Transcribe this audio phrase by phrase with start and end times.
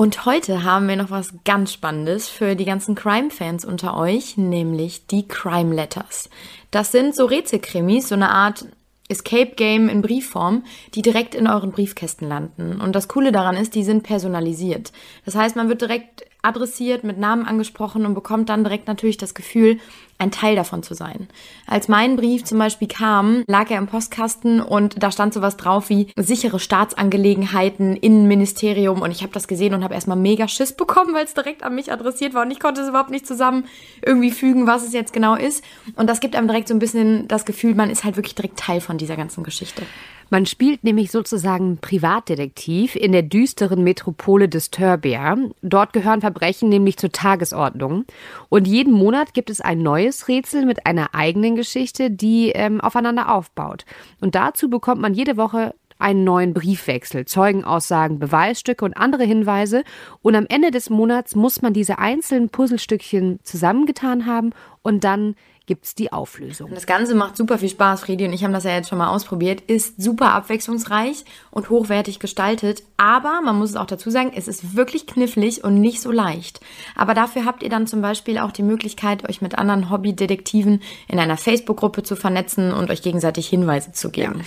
[0.00, 5.08] Und heute haben wir noch was ganz Spannendes für die ganzen Crime-Fans unter euch, nämlich
[5.08, 6.30] die Crime Letters.
[6.70, 8.66] Das sind so Rätselkrimis, so eine Art
[9.08, 10.62] Escape Game in Briefform,
[10.94, 12.80] die direkt in euren Briefkästen landen.
[12.80, 14.92] Und das Coole daran ist, die sind personalisiert.
[15.24, 19.34] Das heißt, man wird direkt adressiert, mit Namen angesprochen und bekommt dann direkt natürlich das
[19.34, 19.80] Gefühl,
[20.18, 21.28] ein Teil davon zu sein.
[21.66, 25.88] Als mein Brief zum Beispiel kam, lag er im Postkasten und da stand sowas drauf
[25.88, 31.14] wie sichere Staatsangelegenheiten, Innenministerium und ich habe das gesehen und habe erstmal mega Schiss bekommen,
[31.14, 33.64] weil es direkt an mich adressiert war und ich konnte es überhaupt nicht zusammen
[34.04, 35.62] irgendwie fügen, was es jetzt genau ist.
[35.94, 38.58] Und das gibt einem direkt so ein bisschen das Gefühl, man ist halt wirklich direkt
[38.58, 39.82] Teil von dieser ganzen Geschichte.
[40.30, 45.38] Man spielt nämlich sozusagen Privatdetektiv in der düsteren Metropole Disturbia.
[45.62, 48.04] Dort gehören Verbrechen nämlich zur Tagesordnung.
[48.50, 53.32] Und jeden Monat gibt es ein neues Rätsel mit einer eigenen Geschichte, die ähm, aufeinander
[53.34, 53.84] aufbaut.
[54.20, 59.82] Und dazu bekommt man jede Woche einen neuen Briefwechsel, Zeugenaussagen, Beweisstücke und andere Hinweise.
[60.22, 64.50] Und am Ende des Monats muss man diese einzelnen Puzzlestückchen zusammengetan haben
[64.82, 65.34] und dann
[65.68, 66.70] gibt's die Auflösung.
[66.74, 69.10] Das Ganze macht super viel Spaß, Friedi und ich haben das ja jetzt schon mal
[69.10, 74.48] ausprobiert, ist super abwechslungsreich und hochwertig gestaltet, aber man muss es auch dazu sagen, es
[74.48, 76.60] ist wirklich knifflig und nicht so leicht.
[76.96, 81.18] Aber dafür habt ihr dann zum Beispiel auch die Möglichkeit, euch mit anderen Hobbydetektiven in
[81.18, 84.38] einer Facebook-Gruppe zu vernetzen und euch gegenseitig Hinweise zu geben.
[84.38, 84.44] Ja.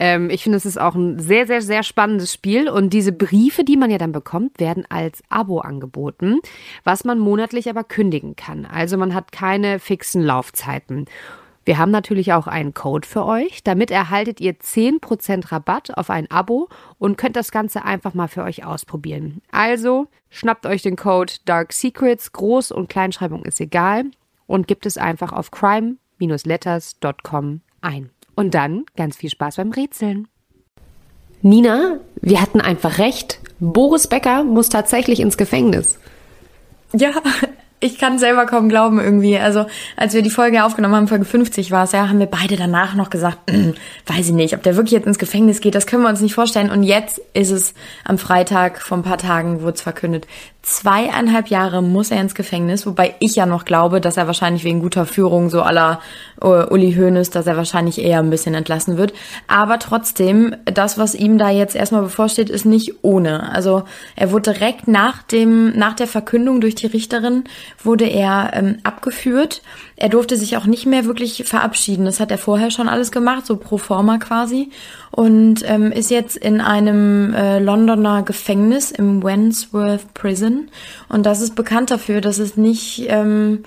[0.00, 3.64] Ähm, ich finde, es ist auch ein sehr, sehr, sehr spannendes Spiel und diese Briefe,
[3.64, 6.40] die man ja dann bekommt, werden als Abo angeboten,
[6.84, 8.66] was man monatlich aber kündigen kann.
[8.66, 10.57] Also man hat keine fixen Laufzeiten.
[10.58, 11.06] Laufzeiten.
[11.64, 13.62] Wir haben natürlich auch einen Code für euch.
[13.62, 18.42] Damit erhaltet ihr 10% Rabatt auf ein Abo und könnt das Ganze einfach mal für
[18.42, 19.42] euch ausprobieren.
[19.52, 24.04] Also schnappt euch den Code Dark Secrets, Groß- und Kleinschreibung ist egal
[24.46, 28.10] und gibt es einfach auf crime-letters.com ein.
[28.34, 30.26] Und dann ganz viel Spaß beim Rätseln.
[31.42, 33.40] Nina, wir hatten einfach recht.
[33.60, 35.98] Boris Becker muss tatsächlich ins Gefängnis.
[36.94, 37.10] Ja,
[37.80, 39.38] ich kann selber kaum glauben irgendwie.
[39.38, 39.66] Also
[39.96, 42.94] als wir die Folge aufgenommen haben, Folge 50 war es, ja, haben wir beide danach
[42.94, 43.74] noch gesagt, hm,
[44.06, 46.34] weiß ich nicht, ob der wirklich jetzt ins Gefängnis geht, das können wir uns nicht
[46.34, 46.70] vorstellen.
[46.70, 47.74] Und jetzt ist es
[48.04, 50.26] am Freitag vor ein paar Tagen, wurde es verkündet.
[50.62, 54.80] Zweieinhalb Jahre muss er ins Gefängnis, wobei ich ja noch glaube, dass er wahrscheinlich wegen
[54.80, 56.00] guter Führung so aller
[56.42, 59.14] uh, Uli Hoeneß, dass er wahrscheinlich eher ein bisschen entlassen wird.
[59.46, 63.50] Aber trotzdem, das, was ihm da jetzt erstmal bevorsteht, ist nicht ohne.
[63.52, 63.84] Also
[64.16, 67.44] er wurde direkt nach dem, nach der Verkündung durch die Richterin
[67.82, 69.62] wurde er ähm, abgeführt.
[70.00, 72.04] Er durfte sich auch nicht mehr wirklich verabschieden.
[72.04, 74.70] Das hat er vorher schon alles gemacht, so pro forma quasi.
[75.10, 80.68] Und ähm, ist jetzt in einem äh, Londoner Gefängnis im Wandsworth Prison.
[81.08, 83.64] Und das ist bekannt dafür, dass es nicht ähm,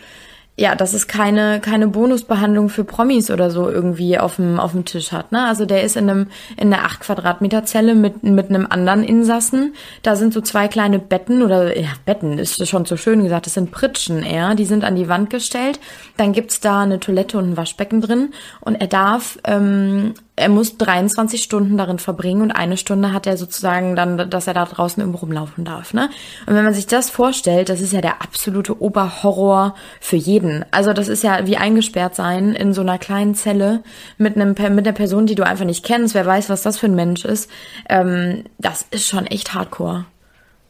[0.58, 4.86] ja, dass es keine, keine Bonusbehandlung für Promis oder so irgendwie auf dem, auf dem
[4.86, 5.32] Tisch hat.
[5.32, 5.46] Ne?
[5.46, 9.74] Also der ist in einem in einer 8 Quadratmeter Zelle mit, mit einem anderen Insassen.
[10.04, 13.54] Da sind so zwei kleine Betten oder ja, Betten ist schon zu schön gesagt, das
[13.54, 15.80] sind Pritschen eher, die sind an die Wand gestellt.
[16.18, 20.78] Dann gibt's da eine Toilette und ein Waschbecken drin und er darf ähm, er muss
[20.78, 25.02] 23 Stunden darin verbringen und eine Stunde hat er sozusagen dann, dass er da draußen
[25.02, 25.94] irgendwo rumlaufen darf.
[25.94, 26.10] Ne?
[26.48, 30.66] Und wenn man sich das vorstellt, das ist ja der absolute Oberhorror für jeden.
[30.72, 33.84] Also das ist ja wie eingesperrt sein in so einer kleinen Zelle
[34.18, 36.16] mit einem mit einer Person, die du einfach nicht kennst.
[36.16, 37.50] Wer weiß, was das für ein Mensch ist.
[37.90, 40.06] Ähm, das ist schon echt Hardcore.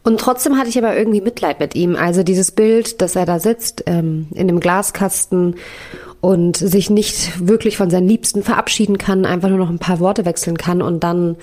[0.04, 1.96] Und trotzdem hatte ich aber irgendwie Mitleid mit ihm.
[1.96, 5.56] Also dieses Bild, dass er da sitzt ähm, in dem Glaskasten
[6.22, 10.24] und sich nicht wirklich von seinen Liebsten verabschieden kann, einfach nur noch ein paar Worte
[10.24, 11.36] wechseln kann und dann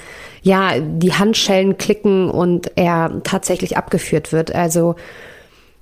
[0.43, 4.55] ja die Handschellen klicken und er tatsächlich abgeführt wird.
[4.55, 4.95] Also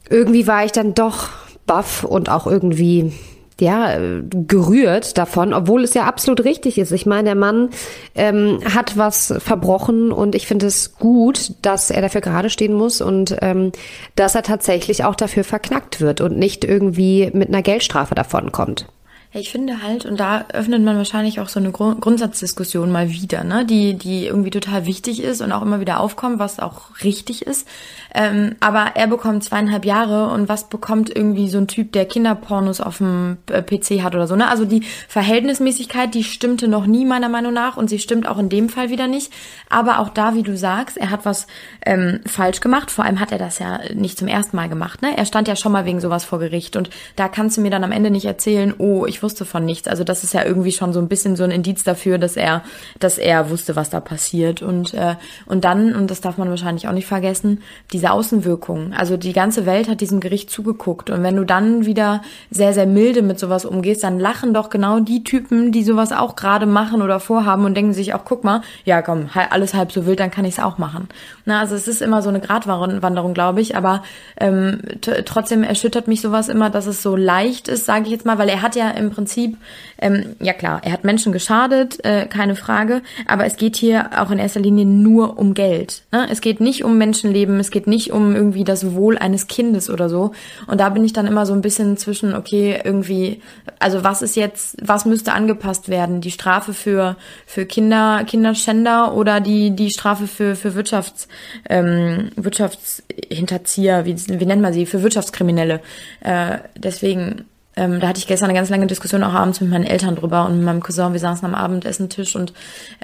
[0.09, 1.29] irgendwie war ich dann doch
[1.67, 3.13] baff und auch irgendwie
[3.59, 3.99] ja,
[4.31, 6.93] gerührt davon, obwohl es ja absolut richtig ist.
[6.93, 7.71] Ich meine, der Mann
[8.15, 13.01] ähm, hat was verbrochen und ich finde es gut, dass er dafür gerade stehen muss
[13.01, 13.73] und ähm,
[14.15, 18.87] dass er tatsächlich auch dafür verknackt wird und nicht irgendwie mit einer Geldstrafe davonkommt.
[19.33, 23.45] Ich finde halt, und da öffnet man wahrscheinlich auch so eine Grund Grundsatzdiskussion mal wieder,
[23.45, 27.43] ne, die, die irgendwie total wichtig ist und auch immer wieder aufkommt, was auch richtig
[27.43, 27.67] ist.
[28.15, 32.81] Ähm, aber er bekommt zweieinhalb Jahre und was bekommt irgendwie so ein Typ, der Kinderpornos
[32.81, 34.49] auf dem äh, PC hat oder so, ne?
[34.49, 38.49] Also die Verhältnismäßigkeit, die stimmte noch nie meiner Meinung nach und sie stimmt auch in
[38.49, 39.33] dem Fall wieder nicht.
[39.69, 41.47] Aber auch da, wie du sagst, er hat was
[41.85, 42.91] ähm, falsch gemacht.
[42.91, 45.15] Vor allem hat er das ja nicht zum ersten Mal gemacht, ne?
[45.15, 47.85] Er stand ja schon mal wegen sowas vor Gericht und da kannst du mir dann
[47.85, 49.89] am Ende nicht erzählen, oh, ich ich wusste von nichts.
[49.89, 52.63] Also das ist ja irgendwie schon so ein bisschen so ein Indiz dafür, dass er,
[52.99, 54.61] dass er wusste, was da passiert.
[54.61, 55.17] Und, äh,
[55.47, 58.93] und dann, und das darf man wahrscheinlich auch nicht vergessen, diese Außenwirkungen.
[58.93, 61.09] Also die ganze Welt hat diesem Gericht zugeguckt.
[61.09, 62.21] Und wenn du dann wieder
[62.51, 66.37] sehr, sehr milde mit sowas umgehst, dann lachen doch genau die Typen, die sowas auch
[66.37, 70.05] gerade machen oder vorhaben und denken sich auch, guck mal, ja komm, alles halb so
[70.05, 71.09] wild, dann kann ich es auch machen.
[71.47, 74.03] Na, also es ist immer so eine Gratwanderung, glaube ich, aber
[74.39, 78.37] ähm, trotzdem erschüttert mich sowas immer, dass es so leicht ist, sage ich jetzt mal,
[78.39, 79.57] weil er hat ja im Prinzip,
[79.99, 84.31] ähm, ja klar, er hat Menschen geschadet, äh, keine Frage, aber es geht hier auch
[84.31, 86.03] in erster Linie nur um Geld.
[86.13, 86.27] Ne?
[86.31, 90.09] Es geht nicht um Menschenleben, es geht nicht um irgendwie das Wohl eines Kindes oder
[90.09, 90.33] so.
[90.67, 93.41] Und da bin ich dann immer so ein bisschen zwischen, okay, irgendwie,
[93.79, 96.21] also was ist jetzt, was müsste angepasst werden?
[96.21, 97.17] Die Strafe für,
[97.47, 101.29] für Kinder, Kinderschänder oder die, die Strafe für, für Wirtschafts,
[101.69, 105.81] ähm, Wirtschaftshinterzieher, wie, wie nennt man sie, für Wirtschaftskriminelle.
[106.21, 107.45] Äh, deswegen,
[107.77, 110.47] ähm, da hatte ich gestern eine ganz lange Diskussion auch abends mit meinen Eltern drüber
[110.47, 111.13] und mit meinem Cousin.
[111.13, 112.55] Wir saßen am Abendessentisch und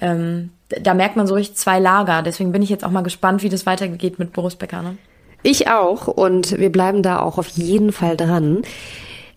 [0.01, 2.23] ähm, da merkt man so richtig zwei Lager.
[2.23, 4.81] Deswegen bin ich jetzt auch mal gespannt, wie das weitergeht mit Boris Becker.
[4.83, 4.97] Ne?
[5.43, 8.63] Ich auch und wir bleiben da auch auf jeden Fall dran.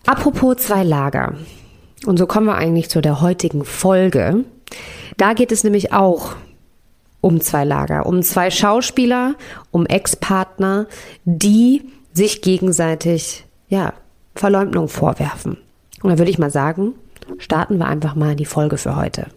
[0.06, 1.34] Apropos zwei Lager.
[2.06, 4.46] Und so kommen wir eigentlich zu der heutigen Folge.
[5.18, 6.36] Da geht es nämlich auch
[7.20, 9.36] um zwei Lager, um zwei Schauspieler,
[9.72, 10.86] um Ex-Partner,
[11.26, 11.82] die
[12.14, 13.94] sich gegenseitig, ja,
[14.36, 15.58] Verleumdung vorwerfen.
[16.02, 16.94] Und da würde ich mal sagen,
[17.38, 19.28] starten wir einfach mal die Folge für heute.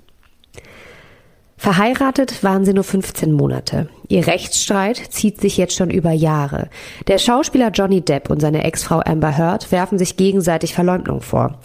[1.61, 3.89] Verheiratet waren sie nur 15 Monate.
[4.07, 6.71] Ihr Rechtsstreit zieht sich jetzt schon über Jahre.
[7.09, 11.59] Der Schauspieler Johnny Depp und seine Ex-Frau Amber Heard werfen sich gegenseitig Verleumdung vor.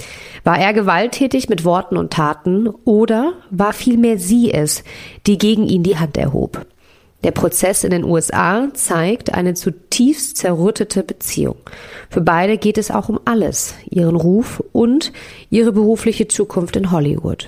[0.43, 4.83] War er gewalttätig mit Worten und Taten oder war vielmehr sie es,
[5.27, 6.65] die gegen ihn die Hand erhob?
[7.23, 11.55] Der Prozess in den USA zeigt eine zutiefst zerrüttete Beziehung.
[12.09, 15.13] Für beide geht es auch um alles, ihren Ruf und
[15.49, 17.47] ihre berufliche Zukunft in Hollywood.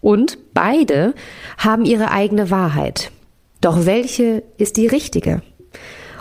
[0.00, 1.14] Und beide
[1.58, 3.12] haben ihre eigene Wahrheit.
[3.60, 5.40] Doch welche ist die richtige?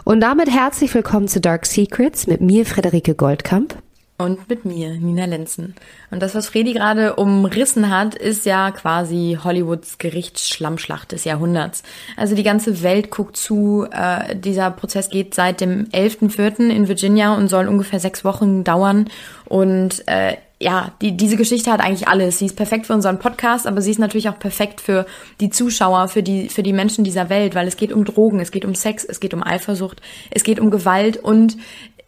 [0.04, 3.76] Und damit herzlich willkommen zu Dark Secrets mit mir, Frederike Goldkamp.
[4.18, 5.76] Und mit mir, Nina Lenzen.
[6.10, 11.84] Und das, was Fredi gerade umrissen hat, ist ja quasi Hollywoods Gerichtsschlammschlacht des Jahrhunderts.
[12.16, 13.86] Also die ganze Welt guckt zu.
[13.92, 16.70] Äh, dieser Prozess geht seit dem 11.04.
[16.70, 19.10] in Virginia und soll ungefähr sechs Wochen dauern.
[19.50, 22.40] Und äh, ja, die, diese Geschichte hat eigentlich alles.
[22.40, 25.06] Sie ist perfekt für unseren Podcast, aber sie ist natürlich auch perfekt für
[25.42, 28.52] die Zuschauer, für die, für die Menschen dieser Welt, weil es geht um Drogen, es
[28.52, 30.02] geht um Sex, es geht um Eifersucht,
[30.32, 31.58] es geht um Gewalt und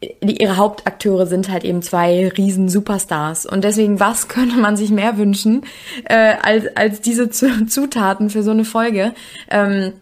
[0.02, 3.46] die, ihre Hauptakteure sind halt eben zwei riesen Superstars.
[3.46, 5.66] Und deswegen, was könnte man sich mehr wünschen,
[6.06, 9.14] äh, als, als diese Zutaten für so eine Folge?
[9.50, 9.94] Ähm,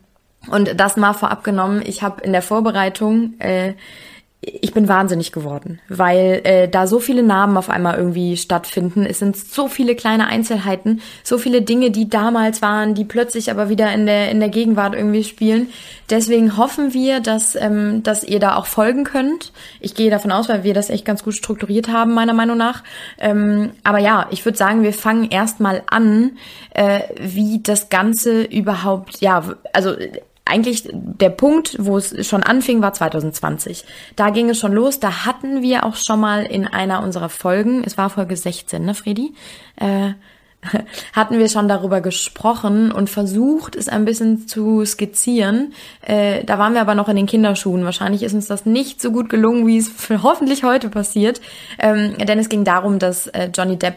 [0.47, 3.73] und das mal vorab genommen, ich habe in der Vorbereitung äh,
[4.45, 9.05] ich bin wahnsinnig geworden, weil äh, da so viele Namen auf einmal irgendwie stattfinden.
[9.05, 13.69] Es sind so viele kleine Einzelheiten, so viele Dinge, die damals waren, die plötzlich aber
[13.69, 15.69] wieder in der in der Gegenwart irgendwie spielen.
[16.11, 19.51] Deswegen hoffen wir, dass ähm, dass ihr da auch folgen könnt.
[19.79, 22.83] Ich gehe davon aus, weil wir das echt ganz gut strukturiert haben, meiner Meinung nach.
[23.17, 26.37] Ähm, aber ja, ich würde sagen, wir fangen erstmal an,
[26.71, 29.43] äh, wie das Ganze überhaupt, ja,
[29.73, 29.95] also
[30.45, 33.83] eigentlich der Punkt, wo es schon anfing, war 2020.
[34.15, 34.99] Da ging es schon los.
[34.99, 38.93] Da hatten wir auch schon mal in einer unserer Folgen, es war Folge 16, ne,
[38.93, 39.33] Fredi?
[39.75, 40.13] Äh,
[41.13, 45.73] hatten wir schon darüber gesprochen und versucht, es ein bisschen zu skizzieren.
[46.01, 47.85] Äh, da waren wir aber noch in den Kinderschuhen.
[47.85, 49.91] Wahrscheinlich ist uns das nicht so gut gelungen, wie es
[50.23, 51.41] hoffentlich heute passiert.
[51.79, 53.95] Ähm, denn es ging darum, dass äh, Johnny Depp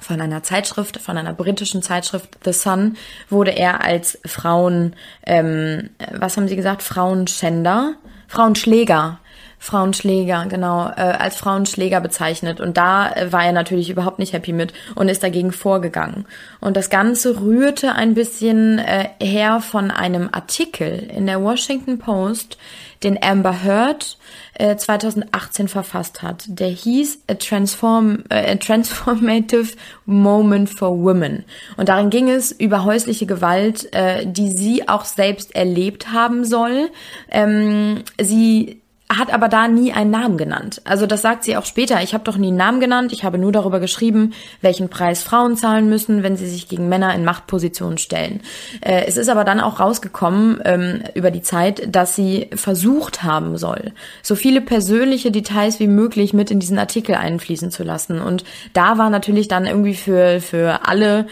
[0.00, 2.96] von einer Zeitschrift, von einer britischen Zeitschrift The Sun,
[3.28, 4.94] wurde er als Frauen,
[5.26, 7.94] ähm, was haben Sie gesagt, Frauenschänder,
[8.28, 9.18] Frauenschläger,
[9.62, 12.60] Frauenschläger, genau, äh, als Frauenschläger bezeichnet.
[12.60, 16.26] Und da äh, war er natürlich überhaupt nicht happy mit und ist dagegen vorgegangen.
[16.60, 22.58] Und das Ganze rührte ein bisschen äh, her von einem Artikel in der Washington Post,
[23.04, 24.18] den Amber Heard
[24.54, 26.44] äh, 2018 verfasst hat.
[26.46, 31.44] Der hieß A, Transform, äh, A Transformative Moment for Women.
[31.76, 36.90] Und darin ging es über häusliche Gewalt, äh, die sie auch selbst erlebt haben soll.
[37.30, 38.81] Ähm, sie
[39.18, 40.80] hat aber da nie einen Namen genannt.
[40.84, 42.02] Also das sagt sie auch später.
[42.02, 43.12] Ich habe doch nie einen Namen genannt.
[43.12, 47.14] Ich habe nur darüber geschrieben, welchen Preis Frauen zahlen müssen, wenn sie sich gegen Männer
[47.14, 48.40] in Machtpositionen stellen.
[48.80, 53.56] Äh, es ist aber dann auch rausgekommen ähm, über die Zeit, dass sie versucht haben
[53.56, 53.92] soll,
[54.22, 58.20] so viele persönliche Details wie möglich mit in diesen Artikel einfließen zu lassen.
[58.20, 61.26] Und da war natürlich dann irgendwie für für alle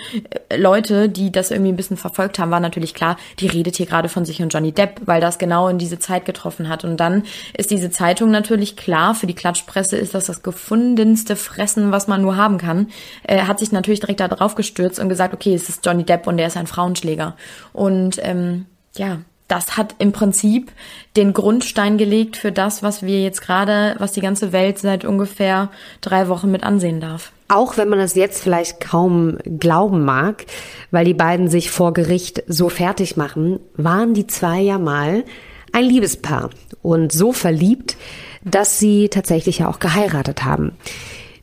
[0.49, 3.87] äh, Leute, die das irgendwie ein bisschen verfolgt haben, war natürlich klar, die redet hier
[3.87, 6.84] gerade von sich und Johnny Depp, weil das genau in diese Zeit getroffen hat.
[6.84, 7.25] Und dann
[7.56, 9.15] ist diese Zeitung natürlich klar.
[9.15, 12.89] Für die Klatschpresse ist das das gefundenste Fressen, was man nur haben kann.
[13.23, 16.37] Er hat sich natürlich direkt da gestürzt und gesagt, okay, es ist Johnny Depp und
[16.37, 17.37] der ist ein Frauenschläger.
[17.73, 19.19] Und ähm, ja,
[19.50, 20.71] das hat im Prinzip
[21.17, 25.71] den Grundstein gelegt für das, was wir jetzt gerade, was die ganze Welt seit ungefähr
[26.00, 27.33] drei Wochen mit ansehen darf.
[27.49, 30.47] Auch wenn man das jetzt vielleicht kaum glauben mag,
[30.93, 35.25] weil die beiden sich vor Gericht so fertig machen, waren die zwei ja mal
[35.73, 36.50] ein Liebespaar
[36.83, 37.97] und so verliebt,
[38.45, 40.73] dass sie tatsächlich ja auch geheiratet haben.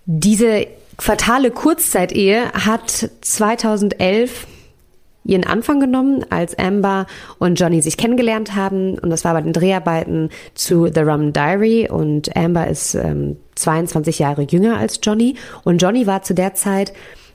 [0.06, 0.68] Diese
[0.98, 4.48] fatale Kurzzeit-Ehe hat 2011
[5.28, 7.06] ihren Anfang genommen, als Amber
[7.38, 8.98] und Johnny sich kennengelernt haben.
[8.98, 11.90] Und das war bei den Dreharbeiten zu The Rum Diary.
[11.90, 15.36] Und Amber ist ähm, 22 Jahre jünger als Johnny.
[15.64, 16.94] Und Johnny war zu der Zeit,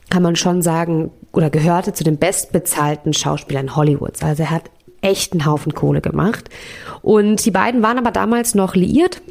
[0.09, 4.23] kann man schon sagen, oder gehörte zu den bestbezahlten Schauspielern Hollywoods.
[4.23, 4.69] Also er hat
[5.03, 6.49] echt einen Haufen Kohle gemacht.
[7.01, 9.21] Und die beiden waren aber damals noch liiert.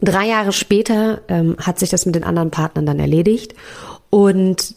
[0.00, 3.54] Drei Jahre später ähm, hat sich das mit den anderen Partnern dann erledigt.
[4.10, 4.74] Und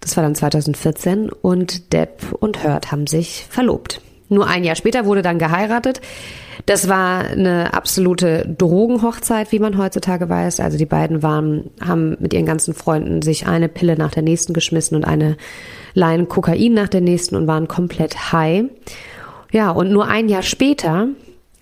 [0.00, 4.00] das war dann 2014 und Depp und Hurt haben sich verlobt.
[4.28, 6.00] Nur ein Jahr später wurde dann geheiratet.
[6.66, 10.60] Das war eine absolute Drogenhochzeit, wie man heutzutage weiß.
[10.60, 14.52] Also die beiden waren, haben mit ihren ganzen Freunden sich eine Pille nach der nächsten
[14.52, 15.36] geschmissen und eine
[15.94, 18.64] Line Kokain nach der nächsten und waren komplett high.
[19.52, 21.08] Ja, und nur ein Jahr später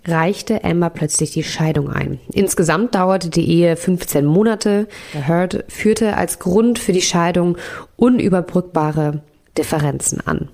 [0.07, 2.21] reichte Amber plötzlich die Scheidung ein.
[2.33, 4.89] Insgesamt dauerte die Ehe 15 Monate.
[5.13, 7.59] Heard führte als Grund für die Scheidung
[7.97, 9.21] unüberbrückbare
[9.59, 10.49] Differenzen an.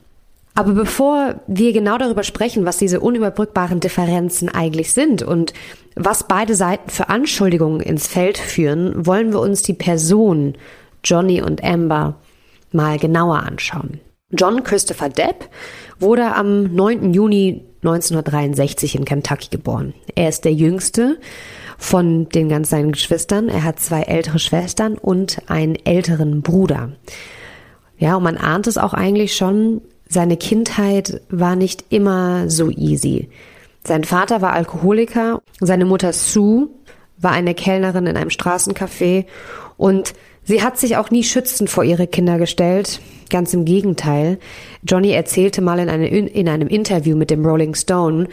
[0.54, 5.52] Aber bevor wir genau darüber sprechen, was diese unüberbrückbaren Differenzen eigentlich sind und
[5.94, 10.54] was beide Seiten für Anschuldigungen ins Feld führen, wollen wir uns die Person
[11.04, 12.14] Johnny und Amber
[12.72, 14.00] mal genauer anschauen.
[14.36, 15.48] John Christopher Depp
[15.98, 17.12] wurde am 9.
[17.12, 19.94] Juni 1963 in Kentucky geboren.
[20.14, 21.18] Er ist der jüngste
[21.78, 23.48] von den ganz seinen Geschwistern.
[23.48, 26.92] Er hat zwei ältere Schwestern und einen älteren Bruder.
[27.98, 33.28] Ja, und man ahnt es auch eigentlich schon, seine Kindheit war nicht immer so easy.
[33.84, 36.68] Sein Vater war Alkoholiker, seine Mutter Sue
[37.18, 39.24] war eine Kellnerin in einem Straßencafé
[39.76, 40.14] und
[40.44, 43.00] sie hat sich auch nie schützend vor ihre Kinder gestellt.
[43.30, 44.38] Ganz im Gegenteil.
[44.82, 48.28] Johnny erzählte mal in, eine, in einem Interview mit dem Rolling Stone,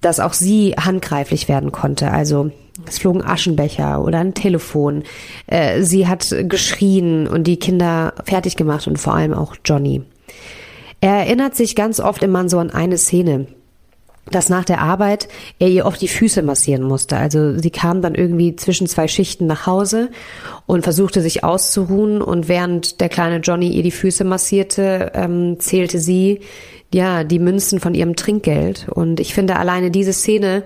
[0.00, 2.10] dass auch sie handgreiflich werden konnte.
[2.10, 2.50] Also
[2.86, 5.02] es flogen Aschenbecher oder ein Telefon.
[5.46, 10.02] Äh, sie hat geschrien und die Kinder fertig gemacht und vor allem auch Johnny.
[11.00, 13.46] Er erinnert sich ganz oft immer so an eine Szene
[14.30, 17.16] dass nach der Arbeit er ihr oft die Füße massieren musste.
[17.16, 20.10] Also sie kam dann irgendwie zwischen zwei Schichten nach Hause
[20.66, 25.98] und versuchte sich auszuruhen und während der kleine Johnny ihr die Füße massierte, ähm, zählte
[25.98, 26.40] sie
[26.92, 28.88] ja die Münzen von ihrem Trinkgeld.
[28.88, 30.62] Und ich finde alleine diese Szene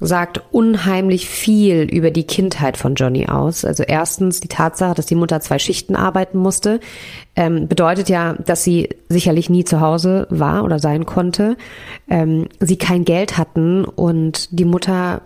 [0.00, 3.66] sagt unheimlich viel über die Kindheit von Johnny aus.
[3.66, 6.80] Also erstens die Tatsache, dass die Mutter zwei Schichten arbeiten musste,
[7.36, 11.56] ähm, bedeutet ja, dass sie sicherlich nie zu Hause war oder sein konnte.
[12.08, 15.20] Ähm, sie kein Geld hatten und die Mutter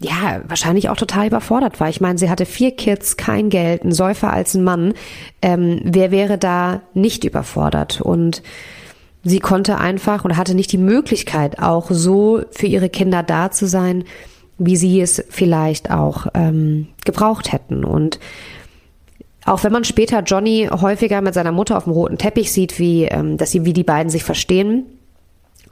[0.00, 1.88] ja, wahrscheinlich auch total überfordert war.
[1.88, 4.94] Ich meine, sie hatte vier Kids, kein Geld, ein Säufer als ein Mann.
[5.40, 8.00] Ähm, wer wäre da nicht überfordert?
[8.00, 8.42] Und
[9.24, 13.66] sie konnte einfach oder hatte nicht die Möglichkeit, auch so für ihre Kinder da zu
[13.66, 14.04] sein,
[14.58, 17.84] wie sie es vielleicht auch ähm, gebraucht hätten.
[17.84, 18.20] Und
[19.44, 23.04] auch wenn man später Johnny häufiger mit seiner Mutter auf dem roten Teppich sieht, wie
[23.04, 24.86] ähm, dass sie wie die beiden sich verstehen,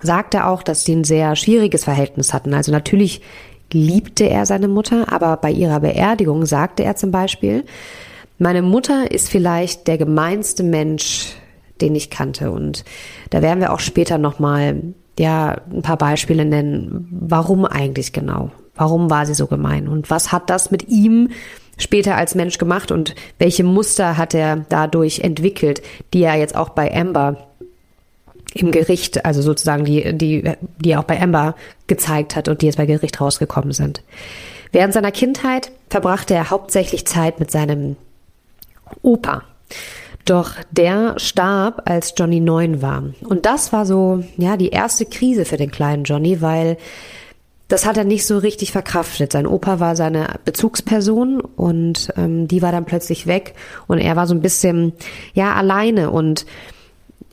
[0.01, 2.55] sagt er auch, dass sie ein sehr schwieriges Verhältnis hatten.
[2.55, 3.21] Also natürlich
[3.73, 7.65] liebte er seine Mutter, aber bei ihrer Beerdigung sagte er zum Beispiel,
[8.39, 11.37] meine Mutter ist vielleicht der gemeinste Mensch,
[11.83, 12.51] den ich kannte.
[12.51, 12.85] Und
[13.31, 14.81] da werden wir auch später nochmal
[15.19, 18.51] ja, ein paar Beispiele nennen, warum eigentlich genau?
[18.75, 19.89] Warum war sie so gemein?
[19.89, 21.29] Und was hat das mit ihm
[21.77, 25.83] später als Mensch gemacht und welche Muster hat er dadurch entwickelt,
[26.15, 27.49] die er jetzt auch bei Amber
[28.55, 31.55] im Gericht, also sozusagen die, die, die er auch bei Amber
[31.87, 34.03] gezeigt hat und die jetzt bei Gericht rausgekommen sind.
[34.73, 37.97] Während seiner Kindheit verbrachte er hauptsächlich Zeit mit seinem
[39.03, 39.43] Opa.
[40.25, 43.05] Doch der starb, als Johnny neun war.
[43.25, 46.77] Und das war so, ja, die erste Krise für den kleinen Johnny, weil
[47.73, 49.33] das hat er nicht so richtig verkraftet.
[49.33, 53.55] Sein Opa war seine Bezugsperson und ähm, die war dann plötzlich weg
[53.87, 54.93] und er war so ein bisschen,
[55.33, 56.45] ja, alleine und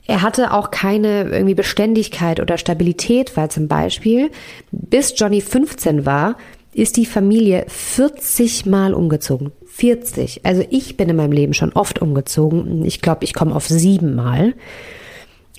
[0.06, 4.30] er hatte auch keine irgendwie Beständigkeit oder Stabilität, weil zum Beispiel
[4.72, 6.36] bis Johnny 15 war,
[6.72, 9.52] ist die Familie 40 Mal umgezogen.
[9.80, 10.44] 40.
[10.44, 12.84] Also ich bin in meinem Leben schon oft umgezogen.
[12.84, 14.54] Ich glaube, ich komme auf sieben Mal.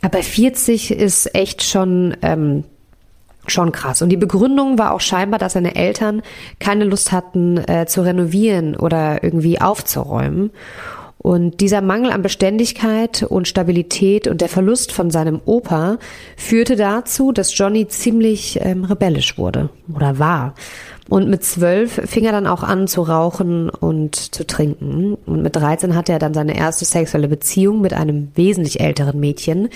[0.03, 2.63] Aber 40 ist echt schon, ähm,
[3.47, 4.03] Schon krass.
[4.03, 6.21] Und die Begründung war auch scheinbar, dass seine Eltern
[6.59, 10.51] keine Lust hatten äh, zu renovieren oder irgendwie aufzuräumen.
[11.21, 15.99] Und dieser Mangel an Beständigkeit und Stabilität und der Verlust von seinem Opa
[16.35, 20.55] führte dazu, dass Johnny ziemlich ähm, rebellisch wurde oder war.
[21.09, 25.15] Und mit zwölf fing er dann auch an zu rauchen und zu trinken.
[25.27, 29.69] Und mit 13 hatte er dann seine erste sexuelle Beziehung mit einem wesentlich älteren Mädchen.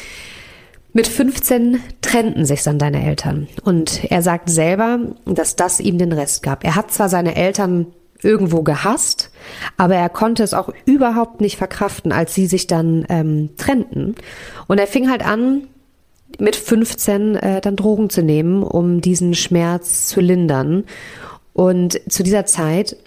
[0.93, 3.47] Mit 15 trennten sich dann deine Eltern.
[3.63, 6.63] Und er sagt selber, dass das ihm den Rest gab.
[6.63, 7.87] Er hat zwar seine Eltern
[8.21, 9.29] irgendwo gehasst,
[9.77, 14.15] aber er konnte es auch überhaupt nicht verkraften, als sie sich dann ähm, trennten.
[14.67, 15.67] Und er fing halt an,
[16.39, 20.83] mit 15 äh, dann Drogen zu nehmen, um diesen Schmerz zu lindern.
[21.53, 22.97] Und zu dieser Zeit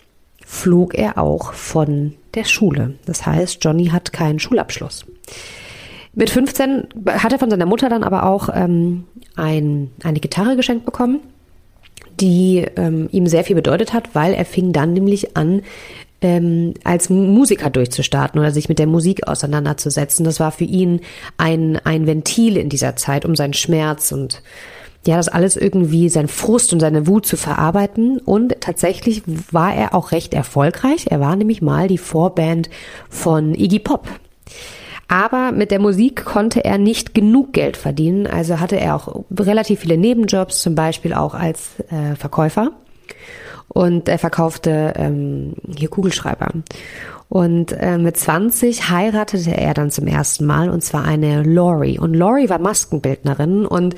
[0.47, 2.95] flog er auch von der Schule.
[3.05, 5.05] Das heißt, Johnny hat keinen Schulabschluss.
[6.15, 9.05] Mit 15 hat er von seiner Mutter dann aber auch ähm,
[9.37, 11.21] ein, eine Gitarre geschenkt bekommen
[12.21, 15.63] die ähm, ihm sehr viel bedeutet hat, weil er fing dann nämlich an,
[16.21, 20.25] ähm, als Musiker durchzustarten oder sich mit der Musik auseinanderzusetzen.
[20.25, 21.01] Das war für ihn
[21.37, 24.43] ein, ein Ventil in dieser Zeit, um seinen Schmerz und
[25.07, 28.19] ja, das alles irgendwie, sein Frust und seine Wut zu verarbeiten.
[28.19, 29.23] Und tatsächlich
[29.53, 31.07] war er auch recht erfolgreich.
[31.09, 32.69] Er war nämlich mal die Vorband
[33.09, 34.09] von Iggy Pop.
[35.09, 38.27] Aber mit der Musik konnte er nicht genug Geld verdienen.
[38.27, 42.73] Also hatte er auch relativ viele Nebenjobs, zum Beispiel auch als äh, Verkäufer.
[43.69, 46.49] Und er verkaufte ähm, hier Kugelschreiber.
[47.29, 51.99] Und äh, mit 20 heiratete er dann zum ersten Mal und zwar eine Lori.
[51.99, 53.95] Und Lori war Maskenbildnerin und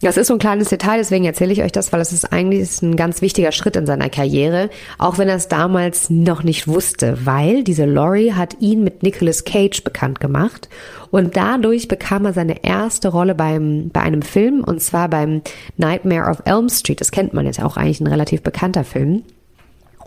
[0.00, 2.80] das ist so ein kleines Detail, deswegen erzähle ich euch das, weil es ist eigentlich
[2.82, 7.18] ein ganz wichtiger Schritt in seiner Karriere, auch wenn er es damals noch nicht wusste,
[7.24, 10.68] weil diese Laurie hat ihn mit Nicolas Cage bekannt gemacht
[11.10, 15.42] und dadurch bekam er seine erste Rolle beim, bei einem Film und zwar beim
[15.76, 17.00] Nightmare of Elm Street.
[17.00, 19.24] Das kennt man jetzt auch eigentlich ein relativ bekannter Film.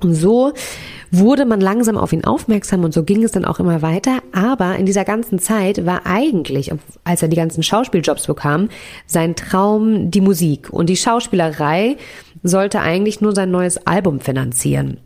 [0.04, 0.54] Und so
[1.12, 4.20] wurde man langsam auf ihn aufmerksam und so ging es dann auch immer weiter.
[4.32, 6.72] Aber in dieser ganzen Zeit war eigentlich,
[7.04, 8.70] als er die ganzen Schauspieljobs bekam,
[9.06, 10.70] sein Traum die Musik.
[10.72, 11.98] Und die Schauspielerei
[12.44, 14.98] sollte eigentlich nur sein neues Album finanzieren.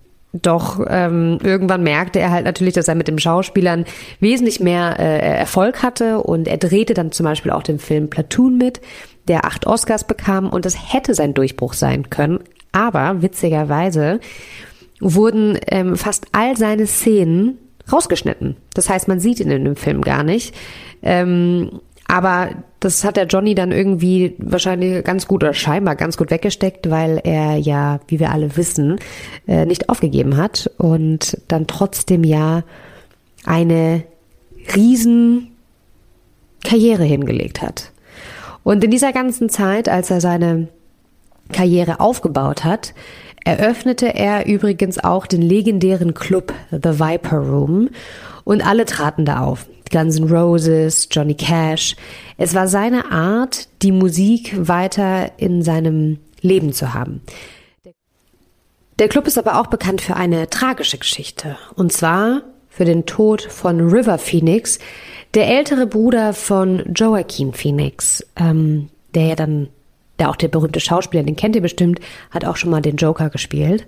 [0.42, 3.86] Doch ähm, irgendwann merkte er halt natürlich, dass er mit dem Schauspielern
[4.20, 8.58] wesentlich mehr äh, Erfolg hatte und er drehte dann zum Beispiel auch den Film Platoon
[8.58, 8.82] mit,
[9.30, 12.39] der acht Oscars bekam und das hätte sein Durchbruch sein können.
[12.74, 14.19] Aber witzigerweise
[15.13, 17.58] wurden ähm, fast all seine Szenen
[17.91, 18.58] rausgeschnitten.
[18.74, 20.56] Das heißt, man sieht ihn in dem Film gar nicht.
[21.04, 26.32] Ähm, aber das hat der Johnny dann irgendwie wahrscheinlich ganz gut oder scheinbar ganz gut
[26.32, 28.98] weggesteckt, weil er ja, wie wir alle wissen,
[29.48, 32.63] äh, nicht aufgegeben hat und dann trotzdem ja
[33.44, 34.04] eine
[34.76, 35.52] riesen
[36.63, 37.91] Karriere hingelegt hat.
[38.63, 40.68] Und in dieser ganzen Zeit, als er seine
[41.52, 42.94] Karriere aufgebaut hat,
[43.45, 47.89] eröffnete er übrigens auch den legendären Club The Viper Room
[48.43, 49.67] und alle traten da auf.
[49.91, 51.95] Guns N' Roses, Johnny Cash.
[52.38, 57.21] Es war seine Art, die Musik weiter in seinem Leben zu haben.
[58.97, 61.58] Der Club ist aber auch bekannt für eine tragische Geschichte.
[61.75, 64.79] Und zwar für den Tod von River Phoenix,
[65.34, 69.69] der ältere Bruder von Joaquin Phoenix, ähm, der ja dann
[70.19, 71.99] der auch der berühmte Schauspieler, den kennt ihr bestimmt,
[72.32, 73.86] hat auch schon mal den Joker gespielt.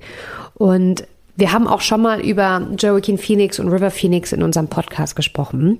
[0.55, 5.15] Und wir haben auch schon mal über Joaquin Phoenix und River Phoenix in unserem Podcast
[5.15, 5.79] gesprochen.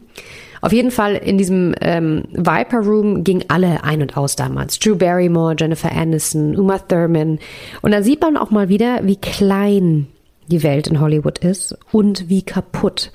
[0.62, 4.80] Auf jeden Fall in diesem ähm, Viper Room ging alle ein und aus damals.
[4.80, 7.40] Drew Barrymore, Jennifer Aniston, Uma Thurman.
[7.82, 10.08] Und da sieht man auch mal wieder, wie klein
[10.48, 13.12] die Welt in Hollywood ist und wie kaputt.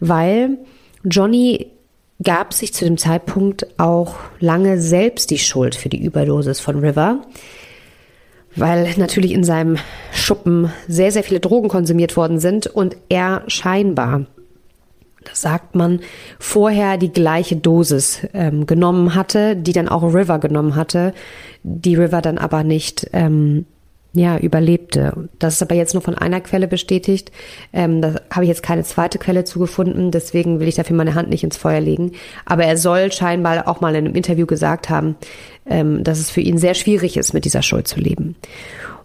[0.00, 0.58] Weil
[1.04, 1.70] Johnny
[2.22, 7.22] gab sich zu dem Zeitpunkt auch lange selbst die Schuld für die Überdosis von River,
[8.56, 9.78] weil natürlich in seinem
[10.12, 14.26] Schuppen sehr, sehr viele Drogen konsumiert worden sind und er scheinbar,
[15.24, 16.00] das sagt man,
[16.38, 21.14] vorher die gleiche Dosis ähm, genommen hatte, die dann auch River genommen hatte,
[21.62, 23.66] die River dann aber nicht ähm,
[24.14, 25.28] ja, überlebte.
[25.40, 27.32] Das ist aber jetzt nur von einer Quelle bestätigt.
[27.72, 31.30] Ähm, da habe ich jetzt keine zweite Quelle zugefunden, deswegen will ich dafür meine Hand
[31.30, 32.12] nicht ins Feuer legen.
[32.44, 35.16] Aber er soll scheinbar auch mal in einem Interview gesagt haben,
[35.66, 38.36] ähm, dass es für ihn sehr schwierig ist, mit dieser Schuld zu leben.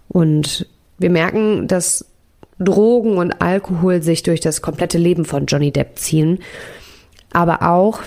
[0.08, 0.68] Und
[0.98, 2.06] wir merken, dass
[2.60, 6.38] Drogen und Alkohol sich durch das komplette Leben von Johnny Depp ziehen,
[7.32, 8.02] aber auch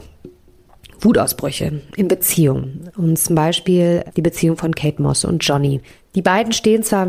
[1.01, 2.89] Wutausbrüche in Beziehungen.
[2.95, 5.81] Und zum Beispiel die Beziehung von Kate Moss und Johnny.
[6.15, 7.07] Die beiden stehen zwar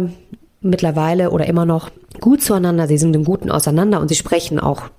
[0.60, 1.90] mittlerweile oder immer noch
[2.20, 4.90] gut zueinander, sie sind im Guten auseinander und sie sprechen auch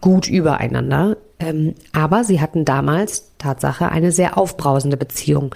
[0.00, 1.16] gut übereinander.
[1.40, 5.54] Ähm, aber sie hatten damals, Tatsache, eine sehr aufbrausende Beziehung.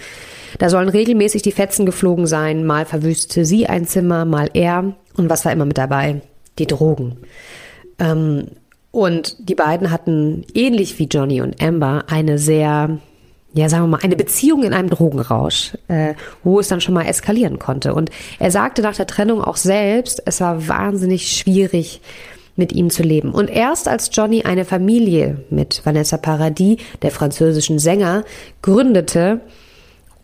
[0.59, 4.95] Da sollen regelmäßig die Fetzen geflogen sein, mal verwüstete sie ein Zimmer, mal er.
[5.17, 6.21] Und was war immer mit dabei?
[6.59, 7.19] Die Drogen.
[7.99, 8.47] Ähm,
[8.91, 12.99] und die beiden hatten, ähnlich wie Johnny und Amber, eine sehr,
[13.55, 17.07] ja, sagen wir mal, eine Beziehung in einem Drogenrausch, äh, wo es dann schon mal
[17.07, 17.95] eskalieren konnte.
[17.95, 22.01] Und er sagte nach der Trennung auch selbst, es war wahnsinnig schwierig,
[22.57, 23.33] mit ihm zu leben.
[23.33, 28.25] Und erst als Johnny eine Familie mit Vanessa Paradis, der französischen Sänger,
[28.61, 29.41] gründete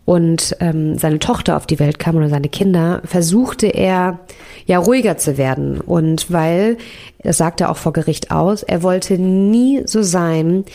[0.05, 4.19] und ähm, seine Tochter auf die Welt kam oder seine Kinder, versuchte er
[4.65, 5.81] ja ruhiger zu werden.
[5.81, 6.77] Und weil,
[7.23, 10.65] das sagt er auch vor Gericht aus, er wollte nie so sein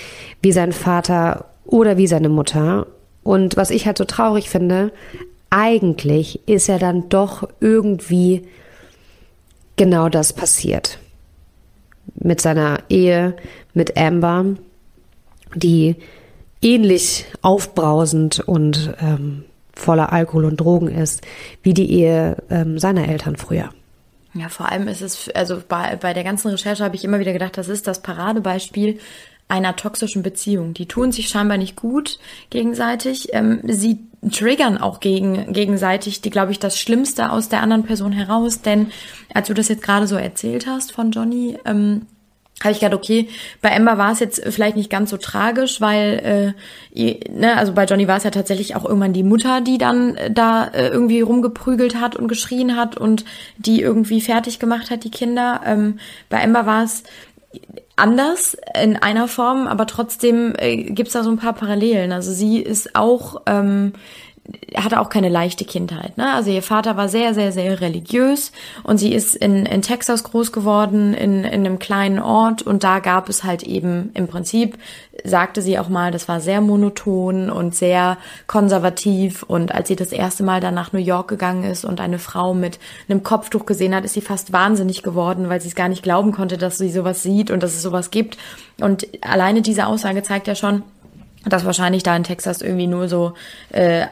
[0.43, 2.87] wie sein Vater oder wie seine Mutter.
[3.23, 4.93] Und was ich halt so traurig finde,
[5.51, 8.47] eigentlich ist er dann doch irgendwie
[9.77, 10.99] genau das passiert
[12.15, 13.37] mit seiner Ehe
[13.73, 14.57] mit Amber,
[15.55, 15.97] die
[16.63, 21.23] ähnlich aufbrausend und ähm, voller Alkohol und Drogen ist,
[21.63, 23.71] wie die Ehe ähm, seiner Eltern früher.
[24.35, 27.33] Ja, vor allem ist es, also bei, bei der ganzen Recherche habe ich immer wieder
[27.33, 28.99] gedacht, das ist das Paradebeispiel
[29.49, 30.75] einer toxischen Beziehung.
[30.75, 32.19] Die tun sich scheinbar nicht gut
[32.51, 33.29] gegenseitig.
[33.33, 33.99] Ähm, sie
[34.31, 38.63] triggern auch gegen, gegenseitig, die, glaube ich, das Schlimmste aus der anderen Person heraus.
[38.63, 38.91] Denn
[39.33, 42.07] als du das jetzt gerade so erzählt hast von Johnny, ähm,
[42.63, 43.29] habe ich gedacht, okay,
[43.61, 46.55] bei Emma war es jetzt vielleicht nicht ganz so tragisch, weil,
[46.95, 50.15] äh, ne, also bei Johnny war es ja tatsächlich auch irgendwann die Mutter, die dann
[50.17, 53.25] äh, da äh, irgendwie rumgeprügelt hat und geschrien hat und
[53.59, 55.63] die irgendwie fertig gemacht hat, die Kinder.
[55.67, 55.99] Ähm,
[56.31, 57.03] bei Emma war es
[57.97, 62.13] anders in einer Form, aber trotzdem äh, gibt's da so ein paar Parallelen.
[62.13, 63.93] Also sie ist auch ähm,
[64.77, 66.19] hatte auch keine leichte Kindheit.
[66.19, 66.35] Ne?
[66.35, 68.53] Also ihr Vater war sehr, sehr, sehr religiös
[68.83, 72.99] und sie ist in, in Texas groß geworden, in, in einem kleinen Ort und da
[72.99, 74.77] gab es halt eben im Prinzip,
[75.23, 80.13] sagte sie auch mal, das war sehr monoton und sehr konservativ und als sie das
[80.13, 82.79] erste Mal dann nach New York gegangen ist und eine Frau mit
[83.09, 86.33] einem Kopftuch gesehen hat, ist sie fast wahnsinnig geworden, weil sie es gar nicht glauben
[86.33, 88.37] konnte, dass sie sowas sieht und dass es sowas gibt.
[88.81, 90.83] Und alleine diese Aussage zeigt ja schon,
[91.47, 93.35] dass wahrscheinlich da in Texas irgendwie nur so
[93.71, 94.07] äh,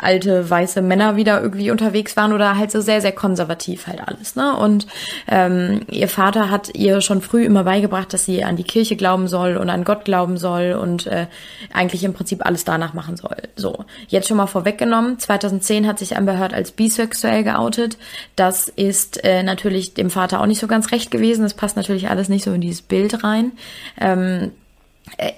[0.00, 4.36] alte weiße Männer wieder irgendwie unterwegs waren oder halt so sehr sehr konservativ halt alles
[4.36, 4.56] ne?
[4.56, 4.86] Und
[5.28, 9.28] ähm, ihr Vater hat ihr schon früh immer beigebracht dass sie an die Kirche glauben
[9.28, 11.26] soll und an Gott glauben soll und äh,
[11.72, 13.36] eigentlich im Prinzip alles danach machen soll.
[13.56, 17.98] So jetzt schon mal vorweggenommen 2010 hat sich Amber Heard als bisexuell geoutet.
[18.36, 21.42] Das ist äh, natürlich dem Vater auch nicht so ganz recht gewesen.
[21.42, 23.52] Das passt natürlich alles nicht so in dieses Bild rein.
[24.00, 24.48] Ähm, äh,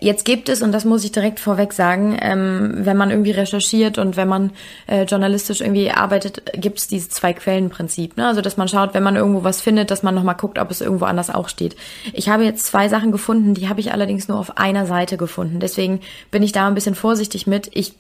[0.00, 3.98] Jetzt gibt es, und das muss ich direkt vorweg sagen, ähm, wenn man irgendwie recherchiert
[3.98, 4.52] und wenn man
[4.86, 8.16] äh, journalistisch irgendwie arbeitet, gibt es dieses Zwei-Quellen-Prinzip.
[8.16, 8.26] Ne?
[8.26, 10.80] Also, dass man schaut, wenn man irgendwo was findet, dass man nochmal guckt, ob es
[10.80, 11.76] irgendwo anders auch steht.
[12.12, 15.60] Ich habe jetzt zwei Sachen gefunden, die habe ich allerdings nur auf einer Seite gefunden.
[15.60, 17.70] Deswegen bin ich da ein bisschen vorsichtig mit.
[17.72, 17.94] Ich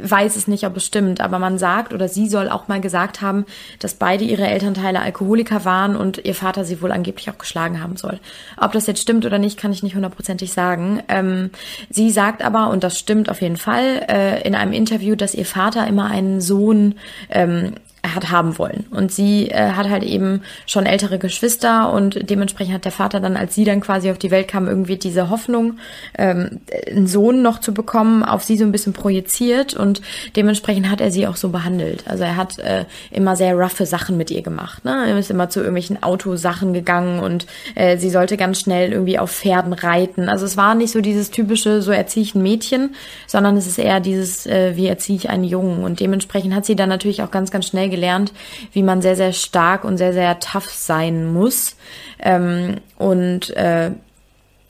[0.00, 3.20] weiß es nicht, ob es stimmt, aber man sagt oder sie soll auch mal gesagt
[3.20, 3.46] haben,
[3.78, 7.96] dass beide ihre Elternteile Alkoholiker waren und ihr Vater sie wohl angeblich auch geschlagen haben
[7.96, 8.20] soll.
[8.56, 11.02] Ob das jetzt stimmt oder nicht, kann ich nicht hundertprozentig sagen.
[11.08, 11.50] Ähm,
[11.88, 15.46] sie sagt aber, und das stimmt auf jeden Fall, äh, in einem Interview, dass ihr
[15.46, 16.94] Vater immer einen Sohn
[17.30, 18.86] ähm, hat haben wollen.
[18.90, 23.36] Und sie äh, hat halt eben schon ältere Geschwister und dementsprechend hat der Vater dann,
[23.36, 25.78] als sie dann quasi auf die Welt kam, irgendwie diese Hoffnung,
[26.16, 30.00] ähm, einen Sohn noch zu bekommen, auf sie so ein bisschen projiziert und
[30.36, 32.04] dementsprechend hat er sie auch so behandelt.
[32.06, 34.84] Also er hat äh, immer sehr roughe Sachen mit ihr gemacht.
[34.84, 35.04] Ne?
[35.08, 39.30] Er ist immer zu irgendwelchen Autosachen gegangen und äh, sie sollte ganz schnell irgendwie auf
[39.30, 40.28] Pferden reiten.
[40.28, 42.94] Also es war nicht so dieses typische, so erziehe ich ein Mädchen,
[43.26, 45.84] sondern es ist eher dieses, äh, wie erziehe ich einen Jungen.
[45.84, 48.32] Und dementsprechend hat sie dann natürlich auch ganz, ganz schnell gelernt,
[48.72, 51.76] wie man sehr, sehr stark und sehr, sehr tough sein muss.
[52.20, 53.90] Ähm, und äh,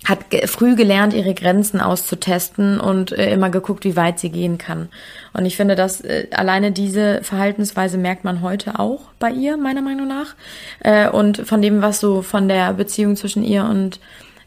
[0.04, 4.88] hat früh gelernt, ihre Grenzen auszutesten und äh, immer geguckt, wie weit sie gehen kann.
[5.34, 9.82] Und ich finde, dass äh, alleine diese Verhaltensweise merkt man heute auch bei ihr, meiner
[9.82, 10.34] Meinung nach.
[10.80, 14.00] Äh, und von dem, was so von der Beziehung zwischen ihr und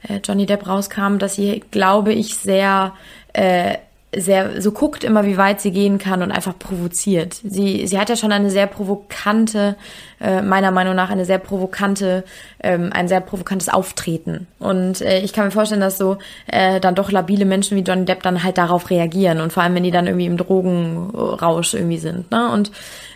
[0.08, 2.94] äh, Johnny Depp rauskam, dass sie, glaube ich, sehr
[3.34, 3.76] äh,
[4.18, 7.40] sehr so guckt immer, wie weit sie gehen kann und einfach provoziert.
[7.44, 9.76] Sie, sie hat ja schon eine sehr provokante,
[10.24, 12.24] äh, meiner Meinung nach eine sehr provokante,
[12.62, 14.48] ähm, ein sehr provokantes Auftreten.
[14.58, 18.06] Und äh, ich kann mir vorstellen, dass so äh, dann doch labile Menschen wie Johnny
[18.06, 21.98] Depp dann halt darauf reagieren und vor allem, wenn die dann irgendwie im Drogenrausch irgendwie
[21.98, 22.32] sind.
[22.32, 22.50] Ne?
[22.52, 22.72] Und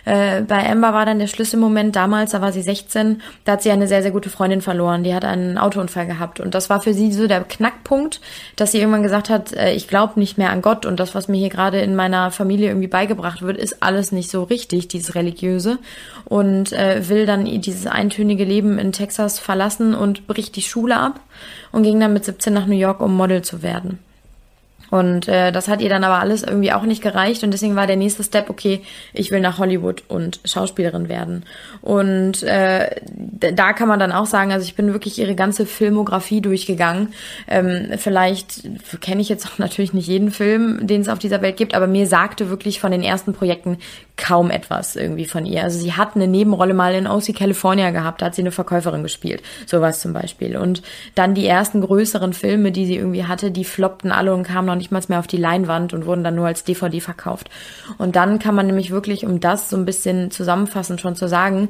[0.08, 3.70] äh, bei Amber war dann der Schlüsselmoment damals, da war sie 16, da hat sie
[3.70, 5.04] eine sehr, sehr gute Freundin verloren.
[5.04, 6.40] Die hat einen Autounfall gehabt.
[6.40, 8.20] Und das war für sie so der Knackpunkt,
[8.56, 11.28] dass sie irgendwann gesagt hat, äh, ich glaube nicht mehr an Gott und das, was
[11.28, 15.14] mir hier gerade in meiner Familie irgendwie beigebracht wird, ist alles nicht so richtig, dieses
[15.14, 15.78] Religiöse.
[16.24, 21.20] Und äh, will dann dieses eintönige Leben in Texas verlassen und bricht die Schule ab
[21.70, 23.98] und ging dann mit 17 nach New York, um Model zu werden.
[24.90, 27.86] Und äh, das hat ihr dann aber alles irgendwie auch nicht gereicht und deswegen war
[27.86, 28.80] der nächste Step, okay,
[29.12, 31.44] ich will nach Hollywood und Schauspielerin werden.
[31.82, 36.40] Und äh, da kann man dann auch sagen, also ich bin wirklich ihre ganze Filmografie
[36.40, 37.12] durchgegangen.
[37.46, 38.62] Ähm, vielleicht
[39.00, 41.86] kenne ich jetzt auch natürlich nicht jeden Film, den es auf dieser Welt gibt, aber
[41.86, 43.78] mir sagte wirklich von den ersten Projekten
[44.16, 45.62] kaum etwas irgendwie von ihr.
[45.62, 49.02] Also sie hat eine Nebenrolle mal in OC California gehabt, da hat sie eine Verkäuferin
[49.02, 50.56] gespielt, sowas zum Beispiel.
[50.56, 50.82] Und
[51.14, 54.77] dann die ersten größeren Filme, die sie irgendwie hatte, die floppten alle und kamen noch
[54.78, 57.50] nicht mal mehr auf die Leinwand und wurden dann nur als DVD verkauft.
[57.98, 61.68] Und dann kann man nämlich wirklich, um das so ein bisschen zusammenfassend schon zu sagen,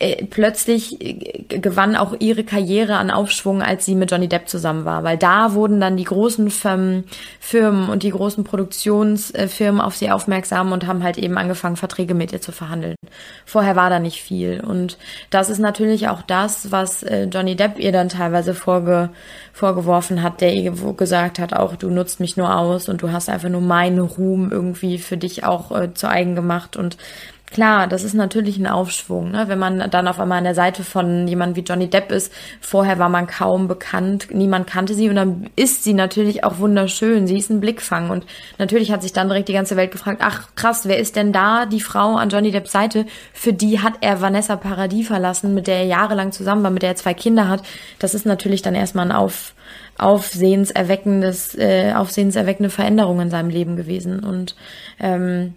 [0.00, 4.86] äh, plötzlich äh, gewann auch ihre Karriere an Aufschwung, als sie mit Johnny Depp zusammen
[4.86, 7.04] war, weil da wurden dann die großen Firmen
[7.90, 12.40] und die großen Produktionsfirmen auf sie aufmerksam und haben halt eben angefangen, Verträge mit ihr
[12.40, 12.96] zu verhandeln.
[13.44, 14.62] Vorher war da nicht viel.
[14.66, 14.96] Und
[15.28, 19.10] das ist natürlich auch das, was äh, Johnny Depp ihr dann teilweise vorge
[19.52, 23.28] vorgeworfen hat, der ihr gesagt hat, auch du nutzt mich nur aus und du hast
[23.28, 26.76] einfach nur meinen Ruhm irgendwie für dich auch äh, zu eigen gemacht.
[26.76, 26.96] Und
[27.50, 29.48] Klar, das ist natürlich ein Aufschwung, ne?
[29.48, 32.32] wenn man dann auf einmal an der Seite von jemand wie Johnny Depp ist.
[32.60, 37.26] Vorher war man kaum bekannt, niemand kannte sie und dann ist sie natürlich auch wunderschön.
[37.26, 38.24] Sie ist ein Blickfang und
[38.58, 41.66] natürlich hat sich dann direkt die ganze Welt gefragt, ach krass, wer ist denn da
[41.66, 43.04] die Frau an Johnny Depps Seite?
[43.32, 46.90] Für die hat er Vanessa Paradis verlassen, mit der er jahrelang zusammen war, mit der
[46.90, 47.62] er zwei Kinder hat.
[47.98, 49.54] Das ist natürlich dann erstmal ein Auf,
[49.98, 54.54] aufsehenserweckendes, äh, aufsehenserweckende Veränderung in seinem Leben gewesen und
[55.00, 55.54] ähm,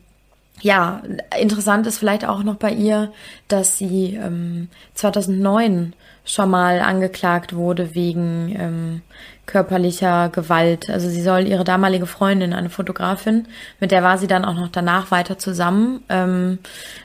[0.61, 1.01] ja,
[1.39, 3.11] interessant ist vielleicht auch noch bei ihr,
[3.47, 5.93] dass sie ähm, 2009
[6.25, 9.01] schon mal angeklagt wurde wegen ähm,
[9.45, 10.89] körperlicher Gewalt.
[10.89, 13.47] Also sie soll ihre damalige Freundin, eine Fotografin,
[13.81, 16.59] mit der war sie dann auch noch danach weiter zusammen, ähm,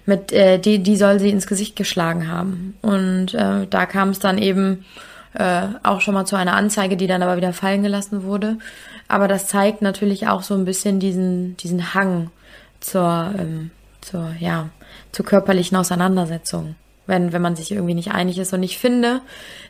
[0.06, 2.76] mit äh, die, die soll sie ins Gesicht geschlagen haben.
[2.80, 4.84] Und äh, da kam es dann eben
[5.34, 8.58] äh, auch schon mal zu einer Anzeige, die dann aber wieder fallen gelassen wurde.
[9.08, 12.30] Aber das zeigt natürlich auch so ein bisschen diesen, diesen Hang
[12.80, 14.70] zur, ähm, zur, ja,
[15.12, 16.76] zur körperlichen Auseinandersetzung,
[17.08, 18.52] wenn, wenn man sich irgendwie nicht einig ist.
[18.52, 19.20] Und ich finde,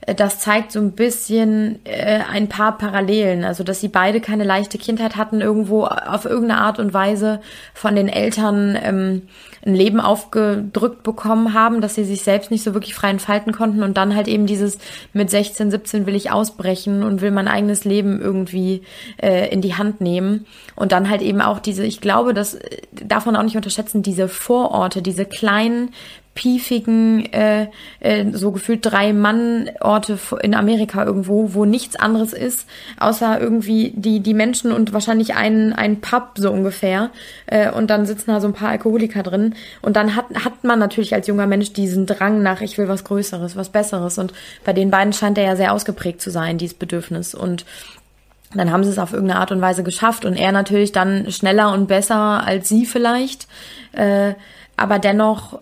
[0.02, 3.44] äh, das zeigt so ein bisschen äh, ein paar Parallelen.
[3.44, 7.40] Also, dass sie beide keine leichte Kindheit hatten, irgendwo auf irgendeine Art und Weise
[7.72, 9.22] von den Eltern ähm,
[9.64, 13.82] ein Leben aufgedrückt bekommen haben, dass sie sich selbst nicht so wirklich frei entfalten konnten
[13.82, 14.78] und dann halt eben dieses
[15.12, 18.82] mit 16, 17 will ich ausbrechen und will mein eigenes Leben irgendwie
[19.22, 22.80] äh, in die Hand nehmen und dann halt eben auch diese, ich glaube, das äh,
[22.92, 25.90] darf man auch nicht unterschätzen, diese Vororte, diese kleinen
[26.38, 27.66] piefigen, äh,
[27.98, 32.68] äh, so gefühlt drei Mann-Orte in Amerika irgendwo, wo nichts anderes ist,
[33.00, 37.10] außer irgendwie die, die Menschen und wahrscheinlich ein, ein Pub so ungefähr.
[37.46, 39.56] Äh, und dann sitzen da so ein paar Alkoholiker drin.
[39.82, 43.02] Und dann hat, hat man natürlich als junger Mensch diesen Drang nach, ich will was
[43.02, 44.16] Größeres, was Besseres.
[44.16, 44.32] Und
[44.64, 47.34] bei den beiden scheint er ja sehr ausgeprägt zu sein, dieses Bedürfnis.
[47.34, 47.64] Und
[48.54, 51.72] dann haben sie es auf irgendeine Art und Weise geschafft und er natürlich dann schneller
[51.72, 53.48] und besser als sie vielleicht.
[53.90, 54.34] Äh,
[54.78, 55.58] aber dennoch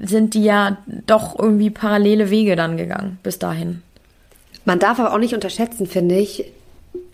[0.00, 3.82] sind die ja doch irgendwie parallele Wege dann gegangen bis dahin.
[4.64, 6.44] Man darf aber auch nicht unterschätzen, finde ich,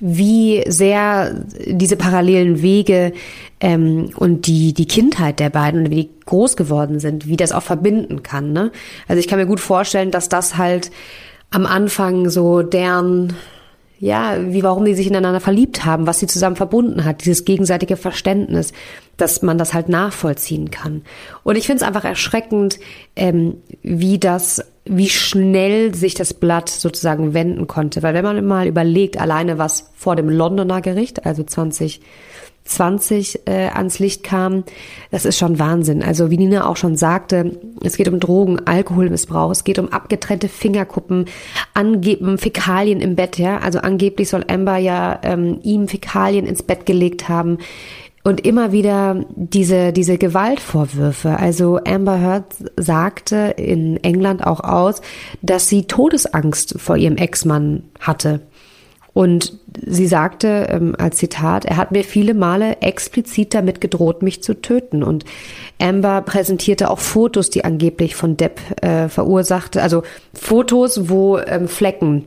[0.00, 1.34] wie sehr
[1.66, 3.12] diese parallelen Wege
[3.60, 7.52] ähm, und die, die Kindheit der beiden und wie die groß geworden sind, wie das
[7.52, 8.52] auch verbinden kann.
[8.52, 8.70] Ne?
[9.08, 10.90] Also ich kann mir gut vorstellen, dass das halt
[11.50, 13.34] am Anfang so deren
[14.04, 17.96] ja, wie warum die sich ineinander verliebt haben, was sie zusammen verbunden hat, dieses gegenseitige
[17.96, 18.74] Verständnis,
[19.16, 21.00] dass man das halt nachvollziehen kann.
[21.42, 22.78] Und ich finde es einfach erschreckend,
[23.16, 28.02] ähm, wie das, wie schnell sich das Blatt sozusagen wenden konnte.
[28.02, 32.02] Weil wenn man mal überlegt, alleine was vor dem Londoner Gericht, also 20
[32.64, 34.64] 20 äh, ans Licht kam,
[35.10, 36.02] das ist schon Wahnsinn.
[36.02, 40.48] Also wie Nina auch schon sagte, es geht um Drogen, Alkoholmissbrauch, es geht um abgetrennte
[40.48, 41.26] Fingerkuppen,
[41.74, 43.58] angeben Fäkalien im Bett, ja.
[43.58, 47.58] Also angeblich soll Amber ja ähm, ihm Fäkalien ins Bett gelegt haben.
[48.26, 51.38] Und immer wieder diese, diese Gewaltvorwürfe.
[51.38, 52.46] Also Amber Heard
[52.78, 55.02] sagte in England auch aus,
[55.42, 58.40] dass sie Todesangst vor ihrem Ex-Mann hatte.
[59.12, 64.42] Und sie sagte ähm, als Zitat, er hat mir viele Male explizit damit gedroht, mich
[64.42, 65.02] zu töten.
[65.02, 65.24] Und
[65.80, 72.24] Amber präsentierte auch Fotos, die angeblich von Depp äh, verursachte, also Fotos, wo ähm, Flecken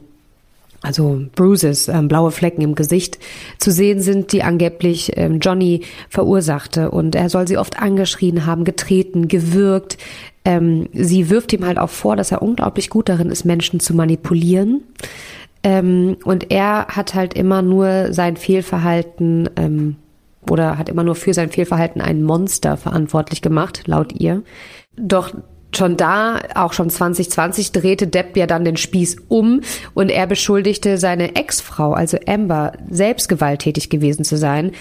[0.82, 3.18] also Bruises, ähm, blaue Flecken im Gesicht
[3.58, 6.92] zu sehen sind, die angeblich ähm, Johnny verursachte.
[6.92, 9.98] Und er soll sie oft angeschrien haben, getreten, gewürgt.
[10.46, 13.96] Ähm, sie wirft ihm halt auch vor, dass er unglaublich gut darin ist, Menschen zu
[13.96, 14.84] manipulieren.
[15.63, 19.96] Ähm, und er hat halt immer nur sein Fehlverhalten ähm,
[20.50, 24.43] oder hat immer nur für sein Fehlverhalten ein Monster verantwortlich gemacht, laut ihr.
[24.96, 25.34] Doch
[25.76, 29.62] schon da, auch schon 2020, drehte Depp ja dann den Spieß um
[29.93, 34.72] und er beschuldigte seine Ex-Frau, also Amber, selbst gewalttätig gewesen zu sein.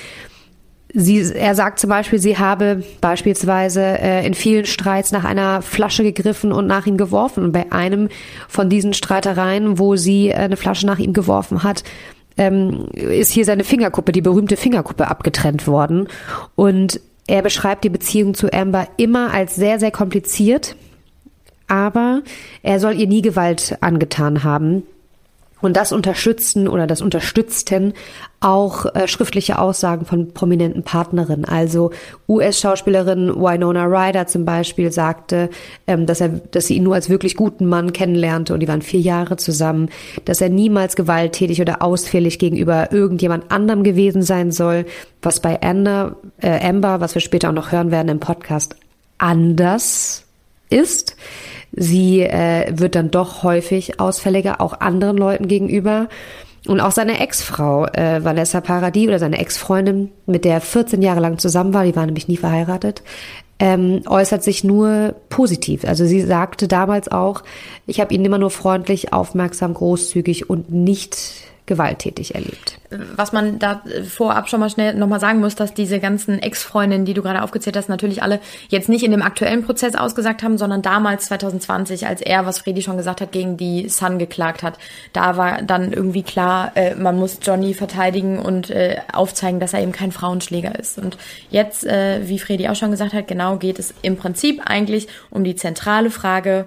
[0.95, 6.03] Sie, er sagt zum Beispiel, sie habe beispielsweise äh, in vielen Streits nach einer Flasche
[6.03, 7.45] gegriffen und nach ihm geworfen.
[7.45, 8.09] Und bei einem
[8.49, 11.83] von diesen Streitereien, wo sie äh, eine Flasche nach ihm geworfen hat,
[12.37, 16.09] ähm, ist hier seine Fingerkuppe, die berühmte Fingerkuppe, abgetrennt worden.
[16.55, 20.77] Und er beschreibt die Beziehung zu Amber immer als sehr, sehr kompliziert,
[21.67, 22.23] aber
[22.63, 24.85] er soll ihr nie Gewalt angetan haben.
[25.67, 27.93] Und das unterstützten oder das unterstützten
[28.41, 31.45] auch äh, schriftliche Aussagen von prominenten Partnerinnen.
[31.45, 31.91] Also
[32.29, 35.51] US-Schauspielerin Winona Ryder zum Beispiel sagte,
[35.89, 38.83] ähm, dass er, dass sie ihn nur als wirklich guten Mann kennenlernte und die waren
[38.83, 39.89] vier Jahre zusammen,
[40.25, 44.87] dass er niemals gewalttätig oder ausfällig gegenüber irgendjemand anderem gewesen sein soll,
[45.23, 48.77] was bei Anna, äh, Amber, was wir später auch noch hören werden im Podcast,
[49.19, 50.25] anders
[50.71, 51.17] ist.
[51.77, 56.09] Sie äh, wird dann doch häufig ausfälliger, auch anderen Leuten gegenüber.
[56.67, 61.21] Und auch seine Ex-Frau, äh, Vanessa Paradis, oder seine Ex-Freundin, mit der er 14 Jahre
[61.21, 63.03] lang zusammen war, die war nämlich nie verheiratet,
[63.59, 65.85] ähm, äußert sich nur positiv.
[65.85, 67.43] Also sie sagte damals auch,
[67.87, 72.79] ich habe ihn immer nur freundlich, aufmerksam, großzügig und nicht gewalttätig erlebt.
[73.17, 77.15] Was man da vorab schon mal schnell nochmal sagen muss, dass diese ganzen Ex-Freundinnen, die
[77.15, 80.83] du gerade aufgezählt hast, natürlich alle jetzt nicht in dem aktuellen Prozess ausgesagt haben, sondern
[80.83, 84.79] damals 2020, als er, was Fredi schon gesagt hat, gegen die Sun geklagt hat.
[85.13, 89.83] Da war dann irgendwie klar, äh, man muss Johnny verteidigen und äh, aufzeigen, dass er
[89.83, 90.99] eben kein Frauenschläger ist.
[90.99, 91.19] Und
[91.51, 95.43] jetzt, äh, wie Fredi auch schon gesagt hat, genau geht es im Prinzip eigentlich um
[95.43, 96.67] die zentrale Frage,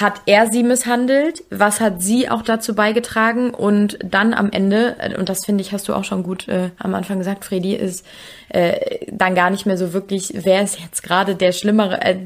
[0.00, 1.42] hat er sie misshandelt?
[1.50, 3.50] Was hat sie auch dazu beigetragen?
[3.50, 6.70] Und dann am Ende, äh, und das finde ich, hast du auch schon gut äh,
[6.78, 8.04] am Anfang gesagt, Fredi, ist
[8.50, 12.02] äh, dann gar nicht mehr so wirklich, wer ist jetzt gerade der Schlimmere?
[12.02, 12.16] Äh,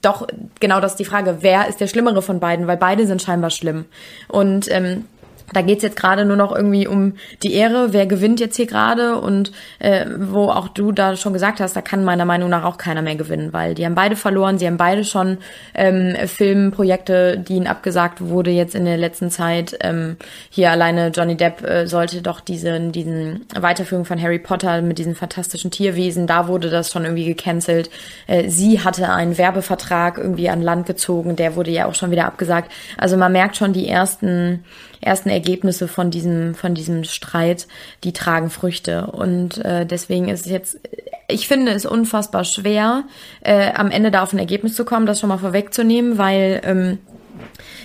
[0.00, 0.26] doch,
[0.58, 2.66] genau das ist die Frage, wer ist der Schlimmere von beiden?
[2.66, 3.84] Weil beide sind scheinbar schlimm.
[4.28, 5.04] Und ähm,
[5.52, 9.16] da geht's jetzt gerade nur noch irgendwie um die Ehre, wer gewinnt jetzt hier gerade
[9.16, 12.76] und äh, wo auch du da schon gesagt hast, da kann meiner Meinung nach auch
[12.76, 15.38] keiner mehr gewinnen, weil die haben beide verloren, sie haben beide schon
[15.74, 19.76] ähm, Filmprojekte, die ihnen abgesagt wurde jetzt in der letzten Zeit.
[19.80, 20.16] Ähm,
[20.50, 25.14] hier alleine Johnny Depp äh, sollte doch diesen, diesen Weiterführung von Harry Potter mit diesen
[25.14, 27.90] fantastischen Tierwesen, da wurde das schon irgendwie gecancelt.
[28.26, 32.26] Äh, sie hatte einen Werbevertrag irgendwie an Land gezogen, der wurde ja auch schon wieder
[32.26, 32.70] abgesagt.
[32.98, 34.64] Also man merkt schon die ersten
[35.00, 37.66] ersten Ergebnisse von diesem, von diesem Streit,
[38.04, 39.06] die tragen Früchte.
[39.06, 40.80] Und äh, deswegen ist es jetzt,
[41.28, 43.04] ich finde es unfassbar schwer,
[43.40, 46.98] äh, am Ende da auf ein Ergebnis zu kommen, das schon mal vorwegzunehmen, weil, ähm,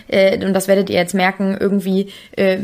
[0.07, 2.57] äh, und das werdet ihr jetzt merken, irgendwie äh,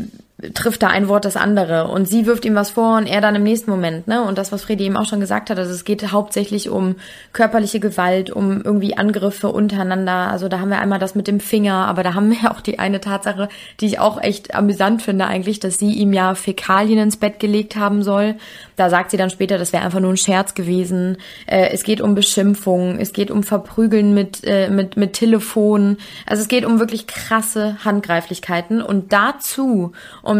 [0.54, 3.34] trifft da ein Wort das andere und sie wirft ihm was vor und er dann
[3.34, 4.22] im nächsten Moment, ne?
[4.22, 6.96] Und das, was Fredi eben auch schon gesagt hat, also es geht hauptsächlich um
[7.32, 10.30] körperliche Gewalt, um irgendwie Angriffe untereinander.
[10.30, 12.78] Also da haben wir einmal das mit dem Finger, aber da haben wir auch die
[12.78, 13.48] eine Tatsache,
[13.80, 17.76] die ich auch echt amüsant finde eigentlich, dass sie ihm ja Fäkalien ins Bett gelegt
[17.76, 18.36] haben soll.
[18.76, 21.18] Da sagt sie dann später, das wäre einfach nur ein Scherz gewesen.
[21.46, 25.98] Äh, es geht um Beschimpfung, es geht um Verprügeln mit, äh, mit, mit Telefon.
[26.26, 29.92] Also es geht um wirklich krasse Handgreiflichkeiten und dazu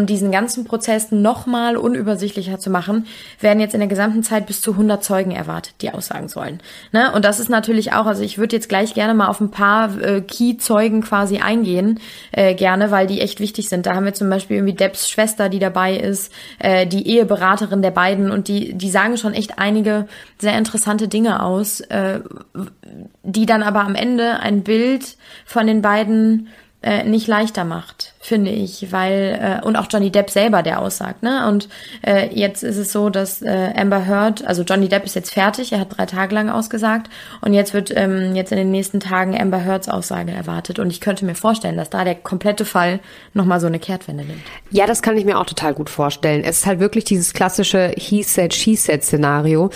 [0.05, 3.07] diesen ganzen Prozess nochmal unübersichtlicher zu machen,
[3.39, 6.61] werden jetzt in der gesamten Zeit bis zu 100 Zeugen erwartet, die aussagen sollen.
[6.91, 7.11] Ne?
[7.13, 9.99] Und das ist natürlich auch, also ich würde jetzt gleich gerne mal auf ein paar
[10.01, 11.99] äh, Key-Zeugen quasi eingehen,
[12.31, 13.85] äh, gerne, weil die echt wichtig sind.
[13.85, 17.91] Da haben wir zum Beispiel irgendwie Debs Schwester, die dabei ist, äh, die Eheberaterin der
[17.91, 20.07] beiden und die, die sagen schon echt einige
[20.39, 22.21] sehr interessante Dinge aus, äh,
[23.23, 26.47] die dann aber am Ende ein Bild von den beiden
[26.83, 31.23] äh, nicht leichter macht, finde ich, weil äh, und auch Johnny Depp selber, der aussagt,
[31.23, 31.47] ne?
[31.49, 31.67] Und
[32.05, 35.73] äh, jetzt ist es so, dass äh, Amber Heard, also Johnny Depp ist jetzt fertig,
[35.73, 37.09] er hat drei Tage lang ausgesagt
[37.41, 41.01] und jetzt wird ähm, jetzt in den nächsten Tagen Amber Heards Aussage erwartet und ich
[41.01, 42.99] könnte mir vorstellen, dass da der komplette Fall
[43.33, 44.41] nochmal so eine Kehrtwende nimmt.
[44.69, 46.43] Ja, das kann ich mir auch total gut vorstellen.
[46.43, 49.71] Es ist halt wirklich dieses klassische He said, she said Szenario.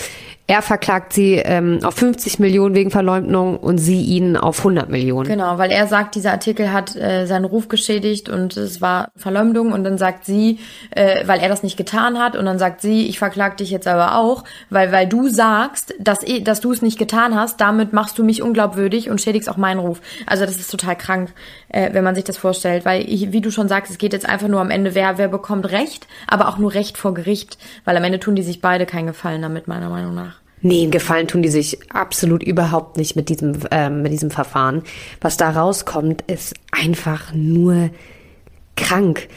[0.47, 5.27] Er verklagt sie ähm, auf 50 Millionen wegen Verleumdung und sie ihn auf 100 Millionen.
[5.27, 9.71] Genau, weil er sagt, dieser Artikel hat äh, seinen Ruf geschädigt und es war Verleumdung
[9.71, 10.60] und dann sagt sie,
[10.91, 13.88] äh, weil er das nicht getan hat und dann sagt sie, ich verklag dich jetzt
[13.88, 18.19] aber auch, weil weil du sagst, dass dass du es nicht getan hast, damit machst
[18.19, 20.02] du mich unglaubwürdig und schädigst auch meinen Ruf.
[20.28, 21.34] Also das ist total krank,
[21.69, 24.28] äh, wenn man sich das vorstellt, weil ich, wie du schon sagst, es geht jetzt
[24.28, 27.98] einfach nur am Ende, wer wer bekommt Recht, aber auch nur Recht vor Gericht, weil
[27.98, 30.45] am Ende tun die sich beide keinen Gefallen damit meiner Meinung nach.
[30.62, 34.81] Nee, Gefallen tun die sich absolut überhaupt nicht mit diesem, äh, mit diesem Verfahren.
[35.21, 37.92] Was da rauskommt, ist einfach nur
[38.76, 39.28] krank.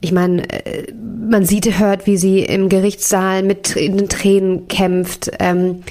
[0.00, 5.30] ich meine, äh, man sieht, hört, wie sie im Gerichtssaal mit den Tränen kämpft.
[5.38, 5.82] Ähm,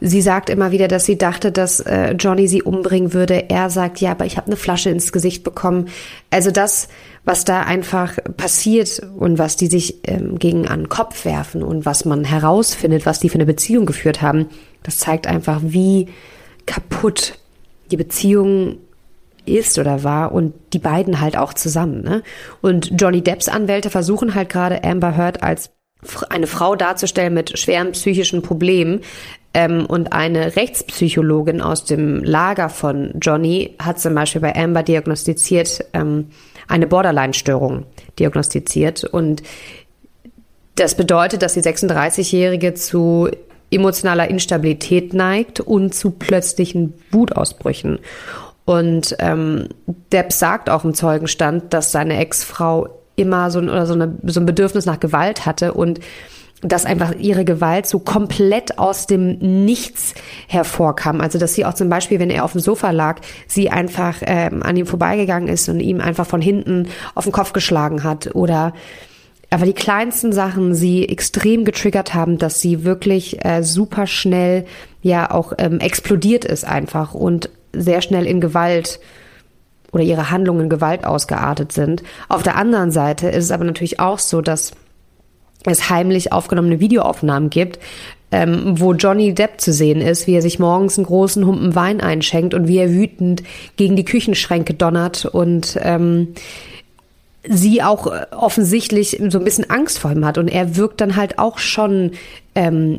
[0.00, 3.50] sie sagt immer wieder, dass sie dachte, dass äh, Johnny sie umbringen würde.
[3.50, 5.88] Er sagt, ja, aber ich habe eine Flasche ins Gesicht bekommen.
[6.30, 6.88] Also das,
[7.24, 11.84] was da einfach passiert und was die sich ähm, gegen an den Kopf werfen und
[11.84, 14.46] was man herausfindet, was die für eine Beziehung geführt haben,
[14.84, 16.06] das zeigt einfach, wie
[16.66, 17.38] kaputt
[17.90, 18.78] die Beziehung
[19.46, 22.02] ist oder war und die beiden halt auch zusammen.
[22.02, 22.22] Ne?
[22.60, 25.70] Und Johnny Depps Anwälte versuchen halt gerade Amber Heard als
[26.28, 29.00] eine Frau darzustellen mit schweren psychischen Problemen.
[29.54, 35.84] Ähm, und eine Rechtspsychologin aus dem Lager von Johnny hat zum Beispiel bei Amber diagnostiziert,
[35.94, 36.28] ähm,
[36.68, 37.86] eine Borderline-Störung
[38.18, 39.04] diagnostiziert.
[39.04, 39.42] Und
[40.74, 43.30] das bedeutet, dass die 36-Jährige zu
[43.70, 47.98] emotionaler Instabilität neigt und zu plötzlichen Wutausbrüchen.
[48.66, 49.68] Und ähm,
[50.12, 54.40] Depp sagt auch im Zeugenstand, dass seine Ex-Frau immer so ein, oder so, eine, so
[54.40, 56.00] ein Bedürfnis nach Gewalt hatte und
[56.62, 60.14] dass einfach ihre Gewalt so komplett aus dem Nichts
[60.48, 61.20] hervorkam.
[61.20, 64.62] Also dass sie auch zum Beispiel, wenn er auf dem Sofa lag, sie einfach ähm,
[64.62, 68.72] an ihm vorbeigegangen ist und ihm einfach von hinten auf den Kopf geschlagen hat oder
[69.48, 74.64] aber die kleinsten Sachen sie extrem getriggert haben, dass sie wirklich äh, super schnell
[75.02, 77.48] ja auch ähm, explodiert ist einfach und
[77.80, 79.00] sehr schnell in Gewalt
[79.92, 82.02] oder ihre Handlungen Gewalt ausgeartet sind.
[82.28, 84.72] Auf der anderen Seite ist es aber natürlich auch so, dass
[85.64, 87.78] es heimlich aufgenommene Videoaufnahmen gibt,
[88.32, 92.00] ähm, wo Johnny Depp zu sehen ist, wie er sich morgens einen großen Humpen Wein
[92.00, 93.42] einschenkt und wie er wütend
[93.76, 96.34] gegen die Küchenschränke donnert und ähm,
[97.48, 101.38] sie auch offensichtlich so ein bisschen Angst vor ihm hat und er wirkt dann halt
[101.38, 102.12] auch schon
[102.56, 102.98] ähm,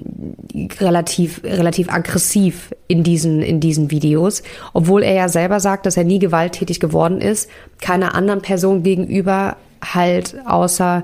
[0.80, 4.43] relativ relativ aggressiv in diesen in diesen Videos,
[4.74, 7.49] obwohl er ja selber sagt, dass er nie gewalttätig geworden ist,
[7.82, 11.03] keiner anderen Person gegenüber halt außer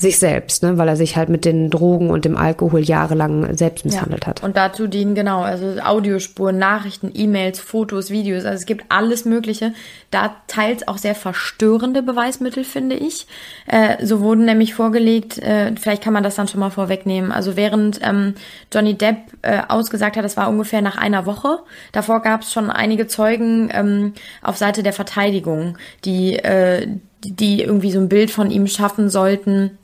[0.00, 3.84] sich selbst, ne, weil er sich halt mit den Drogen und dem Alkohol jahrelang selbst
[3.84, 4.28] misshandelt ja.
[4.28, 4.44] hat.
[4.44, 9.74] Und dazu dienen genau, also Audiospuren, Nachrichten, E-Mails, Fotos, Videos, also es gibt alles Mögliche.
[10.12, 13.26] Da teils auch sehr verstörende Beweismittel, finde ich.
[13.66, 17.32] Äh, so wurden nämlich vorgelegt, äh, vielleicht kann man das dann schon mal vorwegnehmen.
[17.32, 18.34] Also während ähm,
[18.72, 21.58] Johnny Depp äh, ausgesagt hat, das war ungefähr nach einer Woche.
[21.90, 26.86] Davor gab es schon einige Zeugen ähm, auf Seite der Verteidigung, die äh,
[27.24, 29.76] die irgendwie so ein Bild von ihm schaffen sollten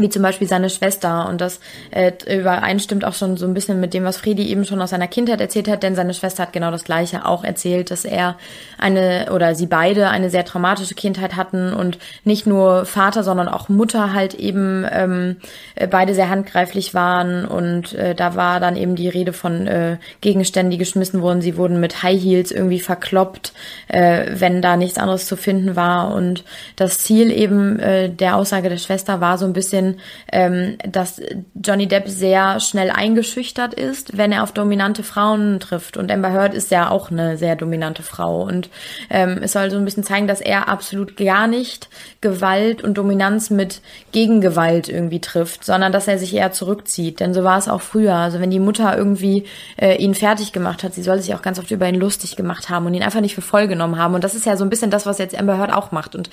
[0.00, 1.28] wie zum Beispiel seine Schwester.
[1.28, 4.80] Und das äh, übereinstimmt auch schon so ein bisschen mit dem, was Friedi eben schon
[4.80, 8.04] aus seiner Kindheit erzählt hat, denn seine Schwester hat genau das Gleiche auch erzählt, dass
[8.04, 8.36] er
[8.78, 13.68] eine oder sie beide eine sehr traumatische Kindheit hatten und nicht nur Vater, sondern auch
[13.68, 15.36] Mutter halt eben ähm,
[15.74, 17.44] äh, beide sehr handgreiflich waren.
[17.44, 21.42] Und äh, da war dann eben die Rede von äh, Gegenständen, die geschmissen wurden.
[21.42, 23.52] Sie wurden mit High Heels irgendwie verkloppt,
[23.88, 26.14] äh, wenn da nichts anderes zu finden war.
[26.14, 26.44] Und
[26.76, 29.89] das Ziel eben äh, der Aussage der Schwester war so ein bisschen,
[30.32, 31.20] ähm, dass
[31.54, 35.96] Johnny Depp sehr schnell eingeschüchtert ist, wenn er auf dominante Frauen trifft.
[35.96, 38.42] Und Amber Heard ist ja auch eine sehr dominante Frau.
[38.42, 38.70] Und
[39.08, 41.88] ähm, es soll so ein bisschen zeigen, dass er absolut gar nicht
[42.20, 43.80] Gewalt und Dominanz mit
[44.12, 47.20] Gegengewalt irgendwie trifft, sondern dass er sich eher zurückzieht.
[47.20, 48.14] Denn so war es auch früher.
[48.14, 49.44] Also wenn die Mutter irgendwie
[49.76, 52.68] äh, ihn fertig gemacht hat, sie soll sich auch ganz oft über ihn lustig gemacht
[52.70, 54.14] haben und ihn einfach nicht für voll genommen haben.
[54.14, 56.14] Und das ist ja so ein bisschen das, was jetzt Amber Heard auch macht.
[56.14, 56.30] Und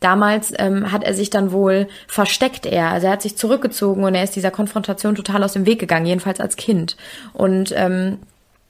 [0.00, 2.88] Damals ähm, hat er sich dann wohl versteckt er.
[2.90, 6.06] Also er hat sich zurückgezogen und er ist dieser Konfrontation total aus dem Weg gegangen,
[6.06, 6.96] jedenfalls als Kind.
[7.34, 8.18] Und ähm,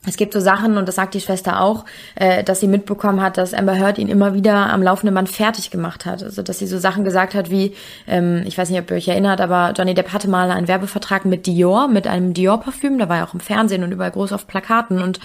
[0.07, 1.84] es gibt so Sachen, und das sagt die Schwester auch,
[2.14, 5.70] äh, dass sie mitbekommen hat, dass Amber Heard ihn immer wieder am laufenden Band fertig
[5.70, 6.22] gemacht hat.
[6.22, 7.74] Also dass sie so Sachen gesagt hat wie,
[8.07, 11.26] ähm, ich weiß nicht, ob ihr euch erinnert, aber Johnny Depp hatte mal einen Werbevertrag
[11.26, 14.46] mit Dior, mit einem Dior-Parfüm, da war er auch im Fernsehen und überall groß auf
[14.46, 15.20] Plakaten und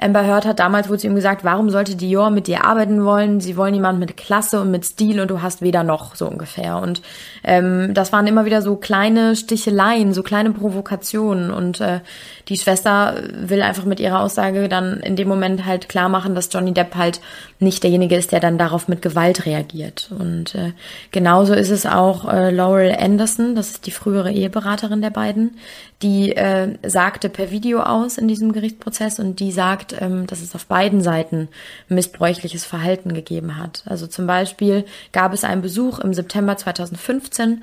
[0.00, 3.40] Amber Heard hat damals wohl zu ihm gesagt, warum sollte Dior mit dir arbeiten wollen?
[3.40, 6.78] Sie wollen jemanden mit Klasse und mit Stil und du hast weder noch, so ungefähr.
[6.78, 7.02] Und
[7.42, 11.50] ähm, das waren immer wieder so kleine Sticheleien, so kleine Provokationen.
[11.50, 12.00] Und äh,
[12.48, 16.52] die Schwester will einfach mit ihrer Aussage dann in dem Moment halt klar machen, dass
[16.52, 17.20] Johnny Depp halt
[17.58, 20.10] nicht derjenige ist, der dann darauf mit Gewalt reagiert.
[20.16, 20.72] Und äh,
[21.10, 25.56] genauso ist es auch äh, Laurel Anderson, das ist die frühere Eheberaterin der beiden,
[26.02, 30.54] die äh, sagte per Video aus in diesem Gerichtsprozess und die sagt, ähm, dass es
[30.54, 31.48] auf beiden Seiten
[31.88, 33.82] missbräuchliches Verhalten gegeben hat.
[33.86, 37.62] Also zum Beispiel gab es einen Besuch im September 2015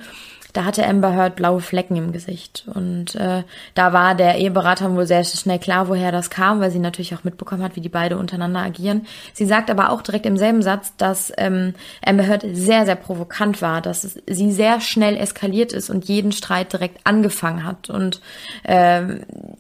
[0.55, 2.63] da hatte Amber Heard blaue Flecken im Gesicht.
[2.73, 3.43] Und äh,
[3.73, 7.25] da war der Eheberater wohl sehr schnell klar, woher das kam, weil sie natürlich auch
[7.25, 9.05] mitbekommen hat, wie die beide untereinander agieren.
[9.33, 11.73] Sie sagt aber auch direkt im selben Satz, dass ähm,
[12.05, 16.31] Amber Heard sehr, sehr provokant war, dass es, sie sehr schnell eskaliert ist und jeden
[16.31, 18.21] Streit direkt angefangen hat und
[18.63, 19.01] äh,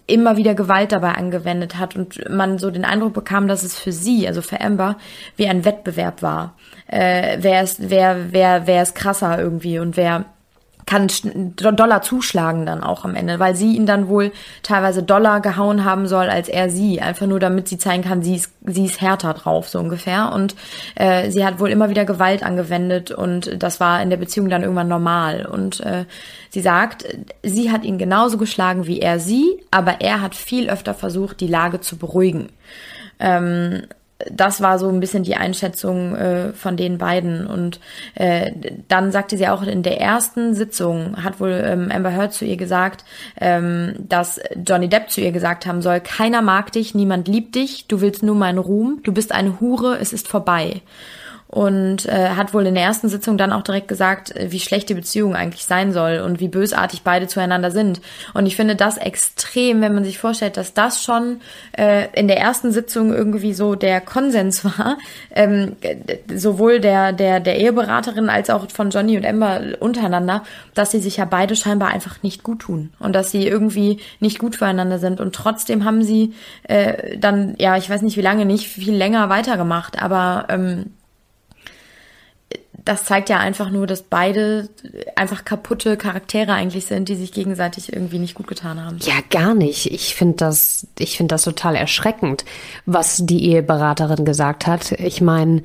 [0.07, 3.91] immer wieder Gewalt dabei angewendet hat und man so den Eindruck bekam, dass es für
[3.91, 4.95] sie, also für Amber,
[5.35, 6.53] wie ein Wettbewerb war.
[6.87, 10.25] Äh, wer ist, wer, wer, wer ist krasser irgendwie und wer
[10.85, 11.07] kann
[11.55, 14.31] Dollar zuschlagen dann auch am Ende, weil sie ihn dann wohl
[14.61, 18.35] teilweise Dollar gehauen haben soll als er sie, einfach nur damit sie zeigen kann, sie
[18.35, 20.31] ist, sie ist härter drauf, so ungefähr.
[20.31, 20.55] Und
[20.95, 24.61] äh, sie hat wohl immer wieder Gewalt angewendet und das war in der Beziehung dann
[24.61, 25.45] irgendwann normal.
[25.45, 26.05] Und äh,
[26.49, 27.05] sie sagt,
[27.41, 31.47] sie hat ihn genauso geschlagen wie er sie, aber er hat viel öfter versucht, die
[31.47, 32.49] Lage zu beruhigen.
[33.19, 33.83] Ähm,
[34.31, 37.45] das war so ein bisschen die Einschätzung äh, von den beiden.
[37.45, 37.79] Und
[38.15, 38.51] äh,
[38.87, 42.57] dann sagte sie auch in der ersten Sitzung, hat wohl ähm, Amber Heard zu ihr
[42.57, 43.03] gesagt,
[43.39, 47.87] ähm, dass Johnny Depp zu ihr gesagt haben soll, keiner mag dich, niemand liebt dich,
[47.87, 50.81] du willst nur meinen Ruhm, du bist eine Hure, es ist vorbei
[51.47, 54.89] und äh, hat wohl in der ersten Sitzung dann auch direkt gesagt, äh, wie schlecht
[54.89, 58.01] die Beziehung eigentlich sein soll und wie bösartig beide zueinander sind.
[58.33, 61.41] Und ich finde das extrem, wenn man sich vorstellt, dass das schon
[61.77, 64.97] äh, in der ersten Sitzung irgendwie so der Konsens war,
[65.31, 65.75] ähm,
[66.33, 70.43] sowohl der, der, der Eheberaterin als auch von Johnny und Amber untereinander,
[70.73, 74.39] dass sie sich ja beide scheinbar einfach nicht gut tun und dass sie irgendwie nicht
[74.39, 75.21] gut füreinander sind.
[75.21, 76.33] Und trotzdem haben sie
[76.63, 80.91] äh, dann, ja, ich weiß nicht wie lange, nicht viel länger weitergemacht, aber ähm,
[82.85, 84.69] das zeigt ja einfach nur, dass beide
[85.15, 88.99] einfach kaputte Charaktere eigentlich sind, die sich gegenseitig irgendwie nicht gut getan haben.
[89.01, 89.91] Ja, gar nicht.
[89.91, 92.45] Ich finde das, ich finde das total erschreckend,
[92.85, 94.91] was die Eheberaterin gesagt hat.
[94.93, 95.63] Ich meine,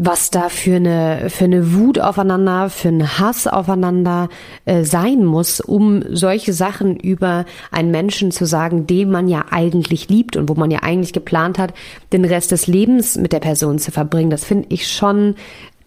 [0.00, 4.28] was da für eine, für eine Wut aufeinander, für einen Hass aufeinander
[4.64, 10.08] äh, sein muss, um solche Sachen über einen Menschen zu sagen, den man ja eigentlich
[10.08, 11.74] liebt und wo man ja eigentlich geplant hat,
[12.12, 14.30] den Rest des Lebens mit der Person zu verbringen.
[14.30, 15.34] Das finde ich schon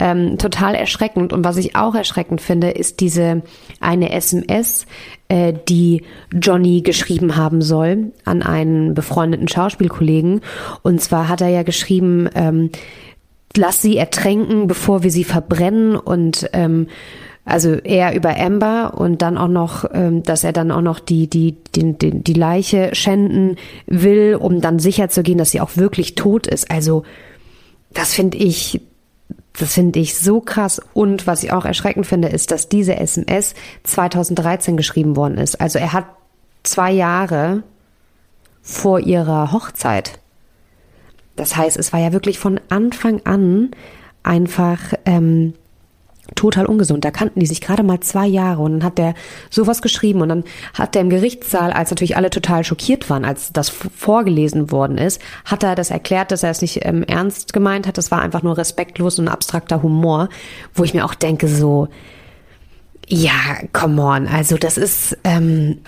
[0.02, 1.32] ähm, total erschreckend.
[1.32, 3.44] Und was ich auch erschreckend finde, ist diese
[3.80, 4.88] eine SMS,
[5.28, 10.42] äh, die Johnny geschrieben haben soll an einen befreundeten Schauspielkollegen.
[10.82, 12.72] Und zwar hat er ja geschrieben, ähm,
[13.56, 16.88] lass sie ertränken, bevor wir sie verbrennen und ähm,
[17.46, 21.28] also er über Amber und dann auch noch, ähm, dass er dann auch noch die,
[21.28, 25.76] die, die, die, die Leiche schänden will, um dann sicher zu gehen, dass sie auch
[25.76, 26.72] wirklich tot ist.
[26.72, 27.04] Also
[27.94, 28.82] das finde ich
[29.58, 30.82] das finde ich so krass.
[30.94, 35.60] Und was ich auch erschreckend finde, ist, dass diese SMS 2013 geschrieben worden ist.
[35.60, 36.06] Also er hat
[36.64, 37.64] zwei Jahre
[38.62, 40.20] vor ihrer Hochzeit.
[41.36, 43.72] Das heißt, es war ja wirklich von Anfang an
[44.24, 45.54] einfach ähm,
[46.36, 47.06] total ungesund.
[47.06, 49.14] Da kannten die sich gerade mal zwei Jahre und dann hat der
[49.50, 53.52] sowas geschrieben und dann hat der im Gerichtssaal, als natürlich alle total schockiert waren, als
[53.54, 57.88] das vorgelesen worden ist, hat er das erklärt, dass er es nicht ähm, ernst gemeint
[57.88, 57.98] hat.
[57.98, 60.30] Das war einfach nur respektlos und abstrakter Humor,
[60.74, 61.88] wo ich mir auch denke so,
[63.08, 63.32] ja,
[63.74, 65.80] come on, also das ist, ähm,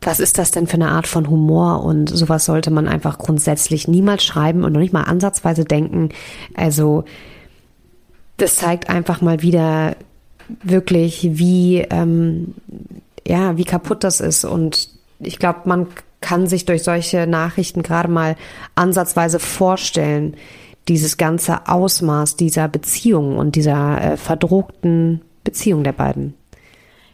[0.00, 1.82] was ist das denn für eine Art von Humor?
[1.84, 6.10] Und sowas sollte man einfach grundsätzlich niemals schreiben und noch nicht mal ansatzweise denken.
[6.54, 7.04] Also
[8.38, 9.96] das zeigt einfach mal wieder
[10.62, 12.54] wirklich, wie, ähm,
[13.26, 14.44] ja, wie kaputt das ist.
[14.44, 14.88] Und
[15.20, 15.86] ich glaube, man
[16.20, 18.36] kann sich durch solche Nachrichten gerade mal
[18.74, 20.36] ansatzweise vorstellen,
[20.88, 26.34] dieses ganze Ausmaß dieser Beziehung und dieser äh, verdruckten Beziehung der beiden.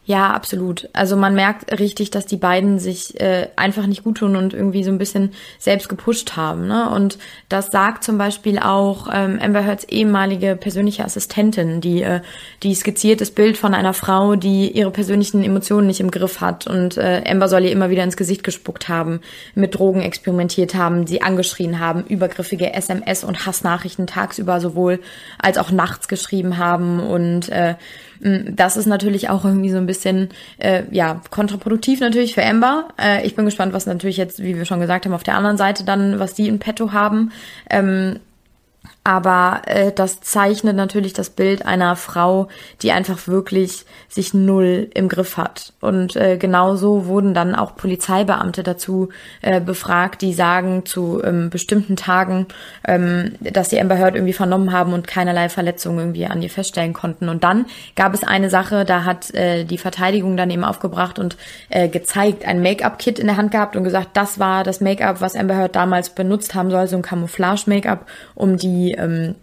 [0.07, 0.87] Ja, absolut.
[0.93, 4.83] Also man merkt richtig, dass die beiden sich äh, einfach nicht gut tun und irgendwie
[4.83, 6.67] so ein bisschen selbst gepusht haben.
[6.67, 6.87] Ne?
[6.91, 7.17] Und
[7.49, 12.21] das sagt zum Beispiel auch ähm, Amber Heards ehemalige persönliche Assistentin, die äh,
[12.61, 16.67] die skizziert das Bild von einer Frau, die ihre persönlichen Emotionen nicht im Griff hat.
[16.67, 19.21] Und äh, Amber soll ihr immer wieder ins Gesicht gespuckt haben,
[19.55, 24.99] mit Drogen experimentiert haben, sie angeschrien haben, übergriffige SMS und Hassnachrichten tagsüber sowohl
[25.39, 27.73] als auch nachts geschrieben haben und äh,
[28.21, 32.89] das ist natürlich auch irgendwie so ein bisschen, äh, ja, kontraproduktiv natürlich für Amber.
[32.99, 35.57] Äh, ich bin gespannt, was natürlich jetzt, wie wir schon gesagt haben, auf der anderen
[35.57, 37.31] Seite dann, was die in petto haben.
[37.69, 38.19] Ähm,
[39.05, 42.47] aber äh, das zeichnet natürlich das Bild einer Frau,
[42.81, 45.73] die einfach wirklich sich null im Griff hat.
[45.79, 49.09] Und äh, genauso wurden dann auch Polizeibeamte dazu
[49.43, 52.47] äh, befragt, die sagen zu ähm, bestimmten Tagen,
[52.87, 56.93] ähm, dass sie Amber Heard irgendwie vernommen haben und keinerlei Verletzungen irgendwie an ihr feststellen
[56.93, 57.29] konnten.
[57.29, 61.37] Und dann gab es eine Sache, da hat äh, die Verteidigung dann eben aufgebracht und
[61.69, 65.35] äh, gezeigt, ein Make-up-Kit in der Hand gehabt und gesagt, das war das Make-up, was
[65.35, 69.35] Amber Heard damals benutzt haben soll, so ein Camouflage-Make-up, um die ähm,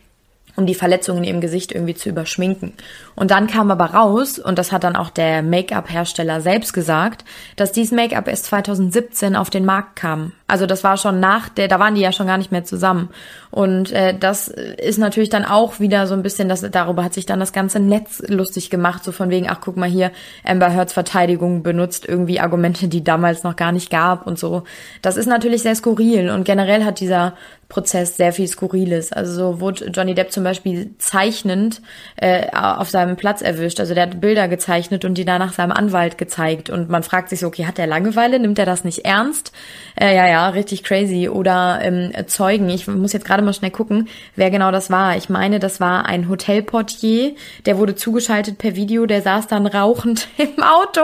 [0.55, 2.75] um die Verletzungen im Gesicht irgendwie zu überschminken.
[3.15, 7.25] Und dann kam aber raus, und das hat dann auch der Make-up-Hersteller selbst gesagt,
[7.57, 10.33] dass dieses Make-up erst 2017 auf den Markt kam.
[10.47, 13.09] Also das war schon nach der, da waren die ja schon gar nicht mehr zusammen.
[13.51, 17.25] Und äh, das ist natürlich dann auch wieder so ein bisschen, das, darüber hat sich
[17.25, 20.11] dann das ganze Netz lustig gemacht, so von wegen, ach guck mal hier,
[20.45, 24.65] Amber Heards Verteidigung benutzt irgendwie Argumente, die damals noch gar nicht gab und so.
[25.01, 27.35] Das ist natürlich sehr skurril und generell hat dieser
[27.73, 29.13] Prozess sehr viel Skurriles.
[29.13, 31.81] Also so wurde Johnny Depp zum Beispiel zeichnend
[32.17, 33.81] äh, auf seinem Platz erwischt.
[33.81, 36.69] Also der hat Bilder gezeichnet und die danach seinem Anwalt gezeigt.
[36.69, 38.39] Und man fragt sich so, okay, hat der Langeweile?
[38.39, 39.53] Nimmt er das nicht ernst?
[39.99, 41.31] Äh, ja, ja, richtig crazy.
[41.31, 42.69] Oder ähm, Zeugen.
[42.69, 45.17] Ich muss jetzt gerade mal schnell gucken, wer genau das war.
[45.17, 47.35] Ich meine, das war ein Hotelportier.
[47.65, 49.07] Der wurde zugeschaltet per Video.
[49.07, 51.01] Der saß dann rauchend im Auto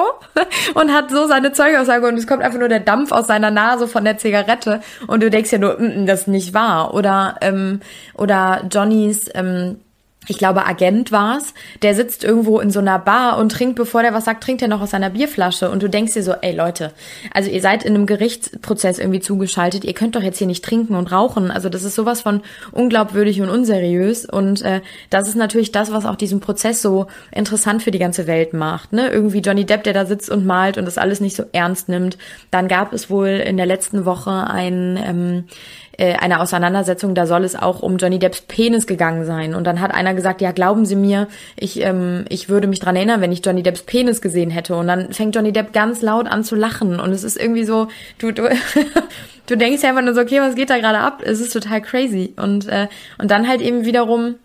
[0.75, 3.89] und hat so seine Zeugaussage und es kommt einfach nur der Dampf aus seiner Nase
[3.89, 4.83] von der Zigarette.
[5.07, 6.57] Und du denkst ja nur, mm, mm das ist nicht wahr.
[6.92, 7.80] Oder, ähm,
[8.14, 9.76] oder Johnnys, ähm,
[10.28, 14.12] ich glaube, Agent war's, der sitzt irgendwo in so einer Bar und trinkt, bevor der
[14.12, 15.70] was sagt, trinkt er noch aus seiner Bierflasche.
[15.70, 16.92] Und du denkst dir so, ey Leute,
[17.32, 20.94] also ihr seid in einem Gerichtsprozess irgendwie zugeschaltet, ihr könnt doch jetzt hier nicht trinken
[20.96, 21.50] und rauchen.
[21.50, 22.42] Also das ist sowas von
[22.72, 24.26] unglaubwürdig und unseriös.
[24.26, 28.26] Und äh, das ist natürlich das, was auch diesen Prozess so interessant für die ganze
[28.26, 28.92] Welt macht.
[28.92, 29.09] Ne?
[29.09, 32.18] Irgendwie Johnny Depp, der da sitzt und malt und das alles nicht so ernst nimmt.
[32.50, 35.44] Dann gab es wohl in der letzten Woche ein ähm,
[35.99, 39.55] äh, eine Auseinandersetzung, da soll es auch um Johnny Depps Penis gegangen sein.
[39.55, 41.26] Und dann hat einer gesagt, ja, glauben Sie mir,
[41.57, 44.76] ich, ähm, ich würde mich dran erinnern, wenn ich Johnny Depps Penis gesehen hätte.
[44.76, 47.01] Und dann fängt Johnny Depp ganz laut an zu lachen.
[47.01, 47.88] Und es ist irgendwie so,
[48.18, 48.49] du, du,
[49.46, 51.20] du denkst ja einfach nur so, okay, was geht da gerade ab?
[51.24, 52.32] Es ist total crazy.
[52.36, 52.86] Und, äh,
[53.18, 54.36] und dann halt eben wiederum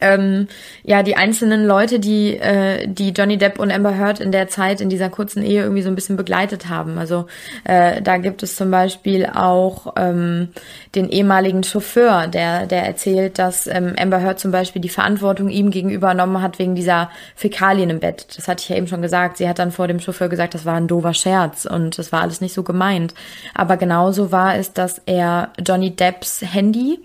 [0.00, 0.48] ähm,
[0.82, 4.80] ja die einzelnen Leute, die äh, die Johnny Depp und Amber Heard in der Zeit
[4.80, 6.98] in dieser kurzen Ehe irgendwie so ein bisschen begleitet haben.
[6.98, 7.26] Also
[7.64, 10.48] äh, da gibt es zum Beispiel auch ähm,
[10.94, 15.70] den ehemaligen Chauffeur, der der erzählt, dass ähm, Amber Heard zum Beispiel die Verantwortung ihm
[15.70, 18.26] gegenüber genommen hat wegen dieser Fäkalien im Bett.
[18.36, 19.36] Das hatte ich ja eben schon gesagt.
[19.38, 22.22] Sie hat dann vor dem Chauffeur gesagt, das war ein doofer Scherz und das war
[22.22, 23.14] alles nicht so gemeint.
[23.54, 26.98] Aber genauso war es, dass er Johnny Depps Handy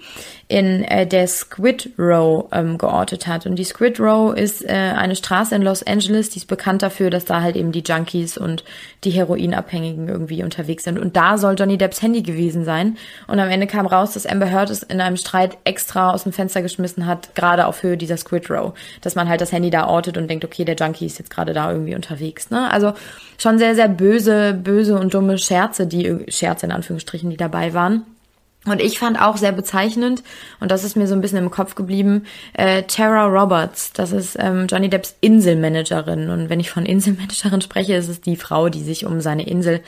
[0.49, 3.45] in äh, der Squid Row ähm, geortet hat.
[3.45, 7.09] Und die Squid Row ist äh, eine Straße in Los Angeles, die ist bekannt dafür,
[7.09, 8.63] dass da halt eben die Junkies und
[9.03, 10.99] die Heroinabhängigen irgendwie unterwegs sind.
[10.99, 12.97] Und da soll Johnny Depps Handy gewesen sein.
[13.27, 16.31] Und am Ende kam raus, dass Amber Heard es in einem Streit extra aus dem
[16.31, 18.73] Fenster geschmissen hat, gerade auf Höhe dieser Squid Row.
[19.01, 21.51] Dass man halt das Handy da ortet und denkt, okay, der Junkie ist jetzt gerade
[21.51, 22.51] da irgendwie unterwegs.
[22.51, 22.71] Ne?
[22.71, 22.93] Also
[23.37, 28.05] schon sehr, sehr böse, böse und dumme Scherze, die Scherze in Anführungsstrichen, die dabei waren.
[28.67, 30.23] Und ich fand auch sehr bezeichnend,
[30.59, 34.37] und das ist mir so ein bisschen im Kopf geblieben, äh, Tara Roberts, das ist
[34.39, 36.29] ähm, Johnny Depps Inselmanagerin.
[36.29, 39.81] Und wenn ich von Inselmanagerin spreche, ist es die Frau, die sich um seine Insel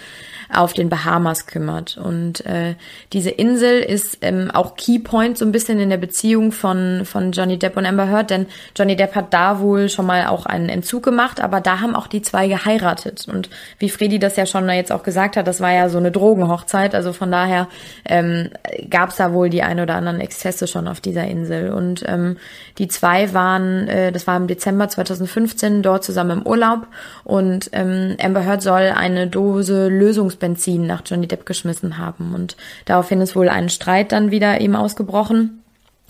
[0.52, 1.98] auf den Bahamas kümmert.
[1.98, 2.76] Und äh,
[3.14, 7.60] diese Insel ist ähm, auch Keypoint so ein bisschen in der Beziehung von, von Johnny
[7.60, 11.04] Depp und Amber Heard, denn Johnny Depp hat da wohl schon mal auch einen Entzug
[11.04, 13.28] gemacht, aber da haben auch die zwei geheiratet.
[13.32, 16.12] Und wie Fredi das ja schon jetzt auch gesagt hat, das war ja so eine
[16.12, 17.68] Drogenhochzeit, also von daher
[18.06, 18.50] ähm,
[18.90, 21.72] gab es da wohl die ein oder anderen Exzesse schon auf dieser Insel.
[21.72, 22.38] Und ähm,
[22.78, 26.88] die zwei waren, äh, das war im Dezember 2015, dort zusammen im Urlaub
[27.24, 32.34] und ähm, Amber Heard soll eine Dose Lösungs Benzin nach Johnny Depp geschmissen haben.
[32.34, 35.62] Und daraufhin ist wohl ein Streit dann wieder eben ausgebrochen.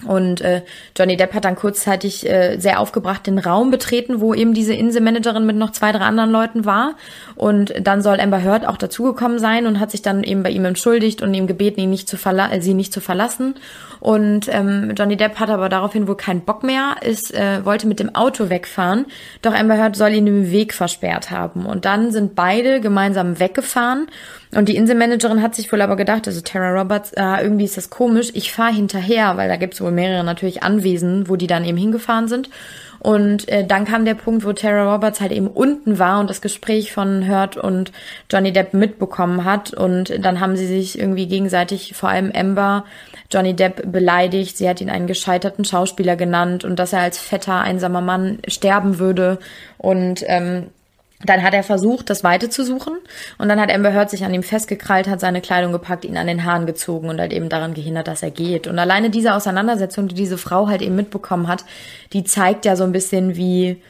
[0.05, 0.61] Und äh,
[0.97, 5.45] Johnny Depp hat dann kurzzeitig äh, sehr aufgebracht den Raum betreten, wo eben diese Inselmanagerin
[5.45, 6.95] mit noch zwei, drei anderen Leuten war.
[7.35, 10.65] Und dann soll Amber Heard auch dazugekommen sein und hat sich dann eben bei ihm
[10.65, 13.55] entschuldigt und ihm gebeten, ihn nicht zu verla äh, sie nicht zu verlassen.
[13.99, 17.99] Und ähm, Johnny Depp hatte aber daraufhin wohl keinen Bock mehr, ist, äh, wollte mit
[17.99, 19.05] dem Auto wegfahren.
[19.41, 21.65] Doch Amber Heard soll ihn den Weg versperrt haben.
[21.65, 24.07] Und dann sind beide gemeinsam weggefahren.
[24.55, 27.91] Und die Inselmanagerin hat sich wohl aber gedacht, also Tara Roberts, äh, irgendwie ist das
[27.91, 31.65] komisch, ich fahre hinterher, weil da gibt es wohl mehrere natürlich Anwesen, wo die dann
[31.65, 32.49] eben hingefahren sind.
[32.99, 36.41] Und äh, dann kam der Punkt, wo Tara Roberts halt eben unten war und das
[36.41, 37.91] Gespräch von Hurt und
[38.29, 39.73] Johnny Depp mitbekommen hat.
[39.73, 42.85] Und dann haben sie sich irgendwie gegenseitig, vor allem Amber,
[43.31, 44.57] Johnny Depp beleidigt.
[44.57, 48.99] Sie hat ihn einen gescheiterten Schauspieler genannt und dass er als fetter, einsamer Mann sterben
[48.99, 49.39] würde.
[49.77, 50.67] Und ähm,
[51.25, 52.97] dann hat er versucht, das Weite zu suchen
[53.37, 56.27] und dann hat Amber Heard sich an ihm festgekrallt, hat seine Kleidung gepackt, ihn an
[56.27, 58.67] den Haaren gezogen und halt eben daran gehindert, dass er geht.
[58.67, 61.65] Und alleine diese Auseinandersetzung, die diese Frau halt eben mitbekommen hat,
[62.13, 63.81] die zeigt ja so ein bisschen, wie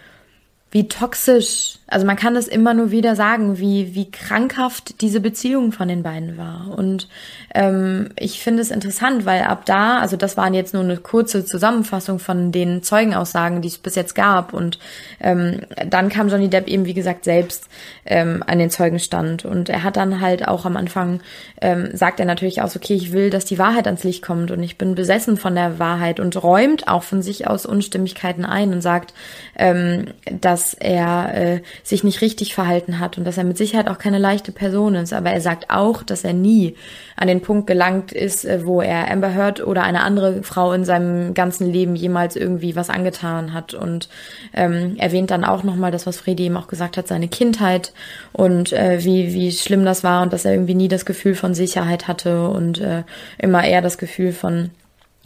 [0.71, 5.71] wie toxisch, also man kann das immer nur wieder sagen, wie, wie krankhaft diese Beziehung
[5.71, 6.77] von den beiden war.
[6.77, 7.07] Und
[7.55, 11.45] ähm, ich finde es interessant, weil ab da, also das waren jetzt nur eine kurze
[11.45, 14.53] Zusammenfassung von den Zeugenaussagen, die es bis jetzt gab.
[14.53, 14.77] Und
[15.19, 17.67] ähm, dann kam Johnny Depp eben, wie gesagt, selbst
[18.05, 19.45] ähm, an den Zeugenstand.
[19.45, 21.21] Und er hat dann halt auch am Anfang,
[21.59, 24.61] ähm, sagt er natürlich aus, okay, ich will, dass die Wahrheit ans Licht kommt und
[24.61, 28.81] ich bin besessen von der Wahrheit und räumt auch von sich aus Unstimmigkeiten ein und
[28.81, 29.13] sagt,
[29.55, 30.05] ähm,
[30.39, 34.17] dass er äh, sich nicht richtig verhalten hat und dass er mit Sicherheit auch keine
[34.17, 35.13] leichte Person ist.
[35.13, 36.75] Aber er sagt auch, dass er nie
[37.15, 40.85] an den Punkt gelangt ist, äh, wo er Amber Heard oder eine andere Frau in
[40.85, 44.09] seinem ganzen Leben jemals irgendwie was angetan hat und
[44.53, 47.93] ähm, erwähnt dann auch nochmal das, was Freddy ihm auch gesagt hat, seine Kindheit
[48.31, 51.53] und äh, wie, wie schlimm das war und dass er irgendwie nie das Gefühl von
[51.53, 53.03] Sicherheit hatte und äh,
[53.37, 54.71] immer eher das Gefühl von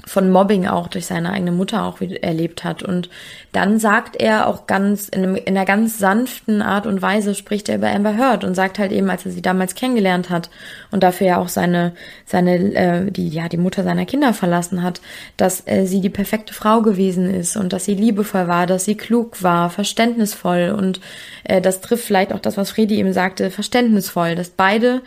[0.06, 2.84] von Mobbing auch durch seine eigene Mutter auch erlebt hat.
[2.84, 3.10] Und
[3.54, 7.70] dann sagt er auch ganz, in, einem, in einer ganz sanften Art und Weise spricht
[7.70, 10.49] er über Amber Heard und sagt halt eben, als er sie damals kennengelernt hat
[10.91, 11.93] und dafür ja auch seine,
[12.26, 14.99] seine, äh, die, ja, die Mutter seiner Kinder verlassen hat,
[15.38, 18.95] dass äh, sie die perfekte Frau gewesen ist und dass sie liebevoll war, dass sie
[18.95, 20.99] klug war, verständnisvoll und
[21.45, 25.01] äh, das trifft vielleicht auch das, was Fredi eben sagte, verständnisvoll, dass beide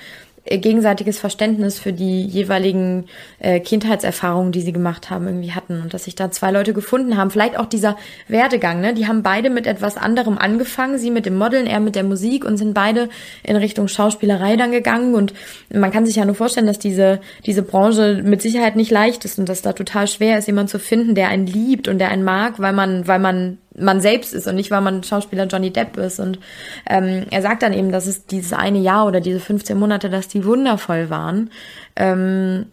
[0.49, 3.07] gegenseitiges Verständnis für die jeweiligen
[3.39, 7.17] äh, Kindheitserfahrungen, die sie gemacht haben, irgendwie hatten und dass sich da zwei Leute gefunden
[7.17, 7.31] haben.
[7.31, 7.97] Vielleicht auch dieser
[8.29, 8.95] Werdegang, ne?
[8.95, 12.45] Die haben beide mit etwas anderem angefangen, sie mit dem Modeln, er mit der Musik
[12.45, 13.09] und sind beide
[13.43, 15.35] in Richtung Schauspielerei dann gegangen und
[15.73, 19.39] man kann sich ja nur vorstellen, dass diese diese Branche mit Sicherheit nicht leicht ist
[19.39, 22.25] und dass da total schwer ist, jemanden zu finden, der einen liebt und der einen
[22.25, 25.97] mag, weil man weil man man selbst ist und nicht, weil man Schauspieler Johnny Depp
[25.97, 26.21] ist.
[26.21, 26.39] Und
[26.89, 30.29] ähm, er sagt dann eben, dass es dieses eine Jahr oder diese 15 Monate, dass
[30.29, 31.51] die wundervoll waren.
[31.97, 32.67] Ähm,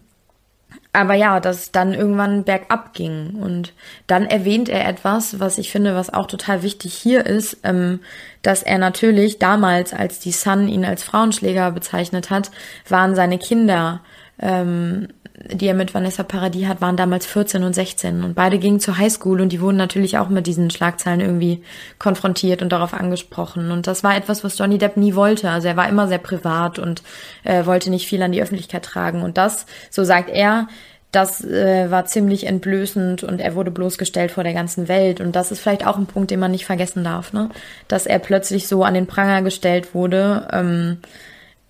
[0.94, 3.34] aber ja, dass dann irgendwann bergab ging.
[3.40, 3.72] Und
[4.06, 8.00] dann erwähnt er etwas, was ich finde, was auch total wichtig hier ist, ähm,
[8.42, 12.52] dass er natürlich damals, als die Sun ihn als Frauenschläger bezeichnet hat,
[12.88, 14.00] waren seine Kinder
[14.38, 18.78] ähm, die er mit Vanessa Paradis hat, waren damals 14 und 16 und beide gingen
[18.78, 21.62] zur Highschool und die wurden natürlich auch mit diesen Schlagzeilen irgendwie
[21.98, 25.50] konfrontiert und darauf angesprochen und das war etwas, was Johnny Depp nie wollte.
[25.50, 27.02] Also er war immer sehr privat und
[27.42, 30.68] äh, wollte nicht viel an die Öffentlichkeit tragen und das, so sagt er,
[31.14, 35.20] das äh, war ziemlich entblößend und er wurde bloßgestellt vor der ganzen Welt.
[35.20, 37.50] Und das ist vielleicht auch ein Punkt, den man nicht vergessen darf, ne?
[37.86, 40.48] Dass er plötzlich so an den Pranger gestellt wurde.
[40.52, 40.98] Ähm,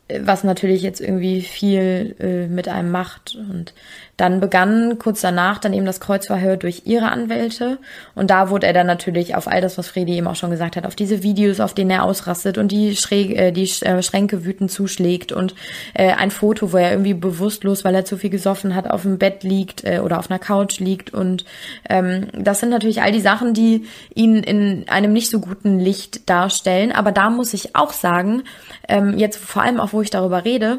[0.09, 3.36] was natürlich jetzt irgendwie viel äh, mit einem macht.
[3.36, 3.74] Und
[4.16, 7.78] dann begann kurz danach dann eben das Kreuzverhör durch ihre Anwälte.
[8.14, 10.76] Und da wurde er dann natürlich auf all das, was Fredi eben auch schon gesagt
[10.76, 14.44] hat, auf diese Videos, auf denen er ausrastet und die, Schräg, äh, die äh, Schränke
[14.44, 15.54] wütend zuschlägt und
[15.94, 19.18] äh, ein Foto, wo er irgendwie bewusstlos, weil er zu viel gesoffen hat, auf dem
[19.18, 21.12] Bett liegt äh, oder auf einer Couch liegt.
[21.12, 21.44] Und
[21.88, 26.28] ähm, das sind natürlich all die Sachen, die ihn in einem nicht so guten Licht
[26.30, 26.92] darstellen.
[26.92, 28.44] Aber da muss ich auch sagen,
[28.88, 30.78] ähm, jetzt vor allem auch, wo ich darüber rede,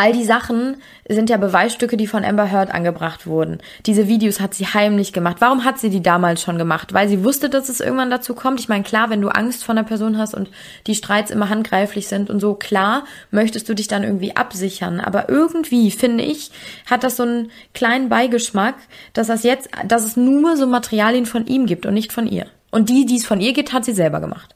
[0.00, 0.76] All die Sachen
[1.08, 3.58] sind ja Beweisstücke, die von Amber Heard angebracht wurden.
[3.84, 5.38] Diese Videos hat sie heimlich gemacht.
[5.40, 6.94] Warum hat sie die damals schon gemacht?
[6.94, 8.60] Weil sie wusste, dass es irgendwann dazu kommt.
[8.60, 10.50] Ich meine, klar, wenn du Angst vor einer Person hast und
[10.86, 15.00] die Streits immer handgreiflich sind und so, klar, möchtest du dich dann irgendwie absichern.
[15.00, 16.52] Aber irgendwie, finde ich,
[16.88, 18.76] hat das so einen kleinen Beigeschmack,
[19.14, 22.46] dass das jetzt, dass es nur so Materialien von ihm gibt und nicht von ihr.
[22.70, 24.54] Und die, die es von ihr gibt, hat sie selber gemacht.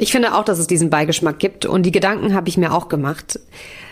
[0.00, 2.88] Ich finde auch, dass es diesen Beigeschmack gibt und die Gedanken habe ich mir auch
[2.88, 3.38] gemacht.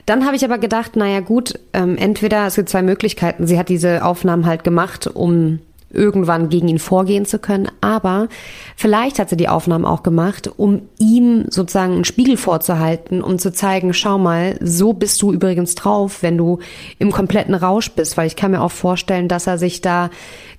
[0.06, 3.46] Dann habe ich aber gedacht, naja gut, ähm, entweder es gibt zwei Möglichkeiten.
[3.46, 5.58] Sie hat diese Aufnahmen halt gemacht, um
[5.90, 7.68] irgendwann gegen ihn vorgehen zu können.
[7.82, 8.28] Aber
[8.74, 13.52] vielleicht hat sie die Aufnahmen auch gemacht, um ihm sozusagen einen Spiegel vorzuhalten, um zu
[13.52, 16.58] zeigen, schau mal, so bist du übrigens drauf, wenn du
[16.98, 18.16] im kompletten Rausch bist.
[18.16, 20.08] Weil ich kann mir auch vorstellen, dass er sich da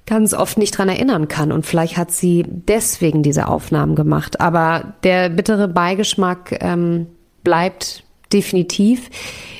[0.09, 1.51] ganz oft nicht dran erinnern kann.
[1.51, 4.41] Und vielleicht hat sie deswegen diese Aufnahmen gemacht.
[4.41, 7.05] Aber der bittere Beigeschmack ähm,
[7.43, 8.03] bleibt
[8.33, 9.09] definitiv.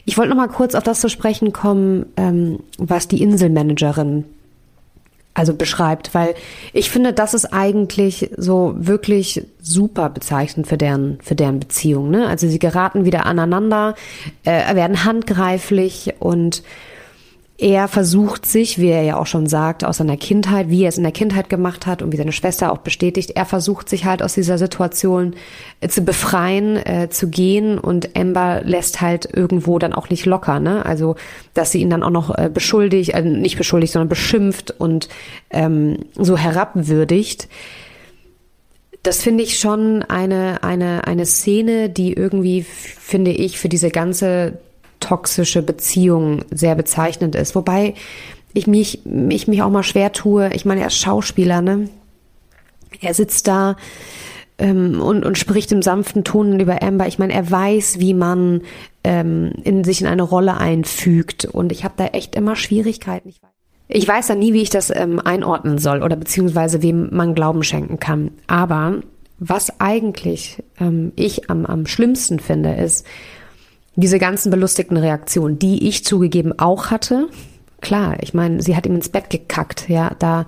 [0.05, 4.25] Ich wollte noch mal kurz auf das zu sprechen kommen, ähm, was die Inselmanagerin
[5.35, 6.33] also beschreibt, weil
[6.73, 12.09] ich finde, das ist eigentlich so wirklich super bezeichnend für deren für deren Beziehung.
[12.09, 12.27] Ne?
[12.27, 13.95] Also sie geraten wieder aneinander,
[14.43, 16.63] äh, werden handgreiflich und
[17.59, 20.97] er versucht sich, wie er ja auch schon sagt, aus seiner Kindheit, wie er es
[20.97, 24.23] in der Kindheit gemacht hat und wie seine Schwester auch bestätigt, er versucht sich halt
[24.23, 25.35] aus dieser Situation
[25.81, 30.61] äh, zu befreien, äh, zu gehen und Amber lässt halt irgendwo dann auch nicht locker,
[30.61, 30.85] ne?
[30.85, 31.17] Also,
[31.53, 35.09] dass sie ihn dann auch noch äh, beschuldigt, äh, nicht beschuldigt, sondern beschimpft und
[35.49, 37.49] ähm, so herabwürdigt.
[39.03, 44.59] Das finde ich schon eine, eine, eine Szene, die irgendwie, finde ich, für diese ganze
[44.99, 47.55] toxische Beziehung sehr bezeichnend ist.
[47.55, 47.93] Wobei
[48.53, 50.51] ich mich, ich mich auch mal schwer tue.
[50.53, 51.89] Ich meine, er ist Schauspieler, ne?
[53.01, 53.75] Er sitzt da
[54.57, 57.07] ähm, und, und spricht im sanften Ton über Amber.
[57.07, 58.61] Ich meine, er weiß, wie man
[59.03, 61.45] ähm, in sich in eine Rolle einfügt.
[61.45, 63.29] Und ich habe da echt immer Schwierigkeiten.
[63.29, 63.49] Ich weiß,
[63.87, 67.63] ich weiß da nie, wie ich das ähm, einordnen soll oder beziehungsweise wem man Glauben
[67.63, 68.31] schenken kann.
[68.47, 69.01] Aber
[69.39, 73.05] was eigentlich ähm, ich am, am schlimmsten finde, ist
[73.95, 77.27] diese ganzen belustigten Reaktionen, die ich zugegeben auch hatte.
[77.81, 80.45] Klar, ich meine, sie hat ihm ins Bett gekackt, ja, da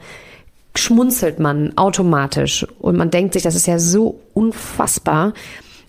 [0.75, 5.33] schmunzelt man automatisch und man denkt sich, das ist ja so unfassbar,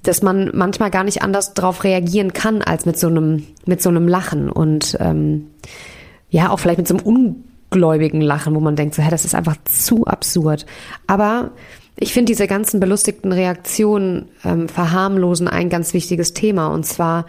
[0.03, 3.89] dass man manchmal gar nicht anders darauf reagieren kann als mit so einem mit so
[3.89, 5.51] einem Lachen und ähm,
[6.31, 7.05] ja auch vielleicht mit so einem
[7.71, 10.67] ungläubigen Lachen, wo man denkt, so, hä, das ist einfach zu absurd.
[11.07, 11.53] Aber
[11.97, 17.27] ich finde diese ganzen belustigten Reaktionen ähm, verharmlosen ein ganz wichtiges Thema und zwar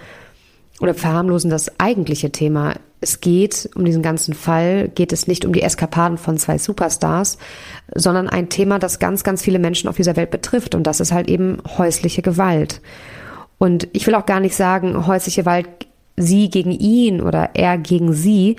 [0.79, 2.73] oder verharmlosen das eigentliche Thema.
[2.99, 7.37] Es geht um diesen ganzen Fall, geht es nicht um die Eskapaden von zwei Superstars,
[7.93, 10.73] sondern ein Thema, das ganz, ganz viele Menschen auf dieser Welt betrifft.
[10.73, 12.81] Und das ist halt eben häusliche Gewalt.
[13.57, 15.67] Und ich will auch gar nicht sagen, häusliche Gewalt
[16.15, 18.57] sie gegen ihn oder er gegen sie,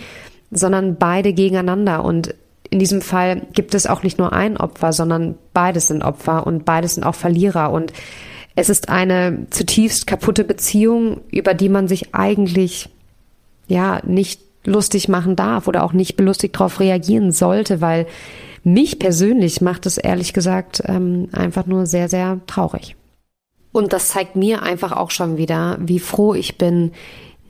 [0.50, 2.04] sondern beide gegeneinander.
[2.04, 2.34] Und
[2.70, 6.64] in diesem Fall gibt es auch nicht nur ein Opfer, sondern beides sind Opfer und
[6.64, 7.70] beides sind auch Verlierer.
[7.70, 7.92] Und
[8.56, 12.88] es ist eine zutiefst kaputte Beziehung, über die man sich eigentlich
[13.66, 18.06] ja nicht lustig machen darf oder auch nicht belustigt darauf reagieren sollte, weil
[18.62, 22.96] mich persönlich macht es ehrlich gesagt ähm, einfach nur sehr, sehr traurig.
[23.72, 26.92] Und das zeigt mir einfach auch schon wieder, wie froh ich bin,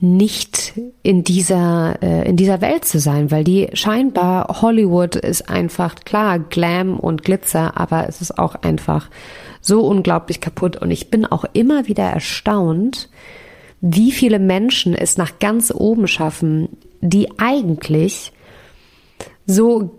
[0.01, 0.73] nicht
[1.03, 6.39] in dieser äh, in dieser Welt zu sein, weil die scheinbar Hollywood ist einfach klar
[6.39, 9.09] Glam und Glitzer, aber es ist auch einfach
[9.61, 13.09] so unglaublich kaputt und ich bin auch immer wieder erstaunt,
[13.81, 16.69] wie viele Menschen es nach ganz oben schaffen,
[17.01, 18.31] die eigentlich
[19.47, 19.91] so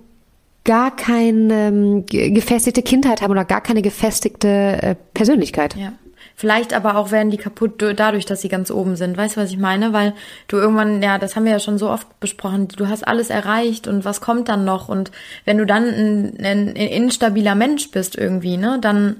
[0.64, 5.76] gar keine ähm, gefestigte Kindheit haben oder gar keine gefestigte äh, Persönlichkeit.
[5.76, 5.92] Ja.
[6.38, 9.16] Vielleicht aber auch werden die kaputt dadurch, dass sie ganz oben sind.
[9.16, 9.94] Weißt du, was ich meine?
[9.94, 10.12] Weil
[10.48, 13.88] du irgendwann, ja, das haben wir ja schon so oft besprochen, du hast alles erreicht
[13.88, 14.90] und was kommt dann noch?
[14.90, 15.10] Und
[15.46, 19.16] wenn du dann ein, ein, ein instabiler Mensch bist irgendwie, ne, dann,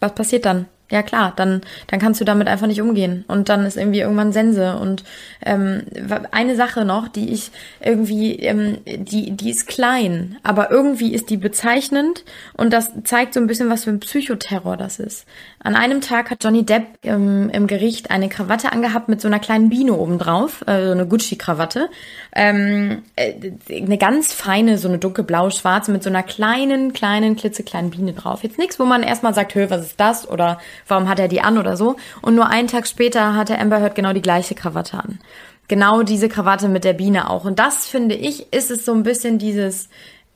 [0.00, 0.66] was passiert dann?
[0.92, 3.24] ja klar, dann, dann kannst du damit einfach nicht umgehen.
[3.26, 4.76] Und dann ist irgendwie irgendwann Sense.
[4.76, 5.04] Und
[5.44, 5.84] ähm,
[6.30, 11.38] eine Sache noch, die ich irgendwie, ähm, die, die ist klein, aber irgendwie ist die
[11.38, 12.24] bezeichnend
[12.58, 15.24] und das zeigt so ein bisschen, was für ein Psychoterror das ist.
[15.64, 19.38] An einem Tag hat Johnny Depp im, im Gericht eine Krawatte angehabt mit so einer
[19.38, 21.88] kleinen Biene obendrauf, äh, so eine Gucci-Krawatte.
[22.34, 28.12] Ähm, äh, eine ganz feine, so eine dunkelblau-schwarze mit so einer kleinen, kleinen, klitzekleinen Biene
[28.12, 28.42] drauf.
[28.42, 30.28] Jetzt nichts, wo man erstmal sagt, hör, was ist das?
[30.28, 30.58] Oder
[30.88, 31.94] warum hat er die an oder so?
[32.22, 35.20] Und nur einen Tag später hatte Amber Heard genau die gleiche Krawatte an.
[35.68, 37.44] Genau diese Krawatte mit der Biene auch.
[37.44, 39.88] Und das finde ich, ist es so ein bisschen dieses,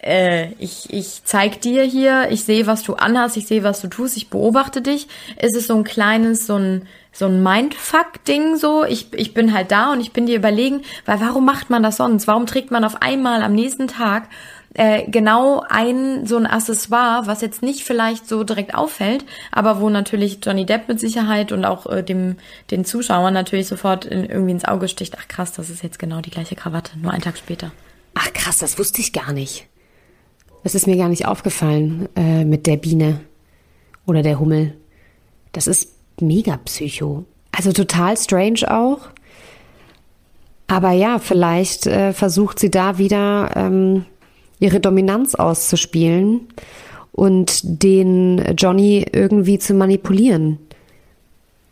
[0.03, 3.89] äh, ich, ich zeig dir hier, ich sehe, was du anhast, ich sehe, was du
[3.89, 5.09] tust, ich beobachte dich.
[5.41, 8.85] Ist es so ein kleines, so ein, so ein Mindfuck-Ding so.
[8.85, 11.97] Ich, ich bin halt da und ich bin dir überlegen, weil warum macht man das
[11.97, 12.27] sonst?
[12.27, 14.29] Warum trägt man auf einmal am nächsten Tag
[14.75, 19.89] äh, genau ein so ein Accessoire, was jetzt nicht vielleicht so direkt auffällt, aber wo
[19.89, 22.37] natürlich Johnny Depp mit Sicherheit und auch äh, dem
[22.71, 25.17] den Zuschauern natürlich sofort in, irgendwie ins Auge sticht.
[25.19, 27.73] Ach krass, das ist jetzt genau die gleiche Krawatte, nur einen Tag später.
[28.15, 29.67] Ach krass, das wusste ich gar nicht.
[30.67, 33.21] Das ist mir gar nicht aufgefallen äh, mit der Biene
[34.05, 34.75] oder der Hummel.
[35.53, 37.25] Das ist mega psycho.
[37.53, 39.11] Also total strange auch.
[40.67, 44.07] Aber ja, vielleicht äh, versucht sie da wieder ähm,
[44.59, 46.49] ihre Dominanz auszuspielen
[47.13, 50.59] und den Johnny irgendwie zu manipulieren.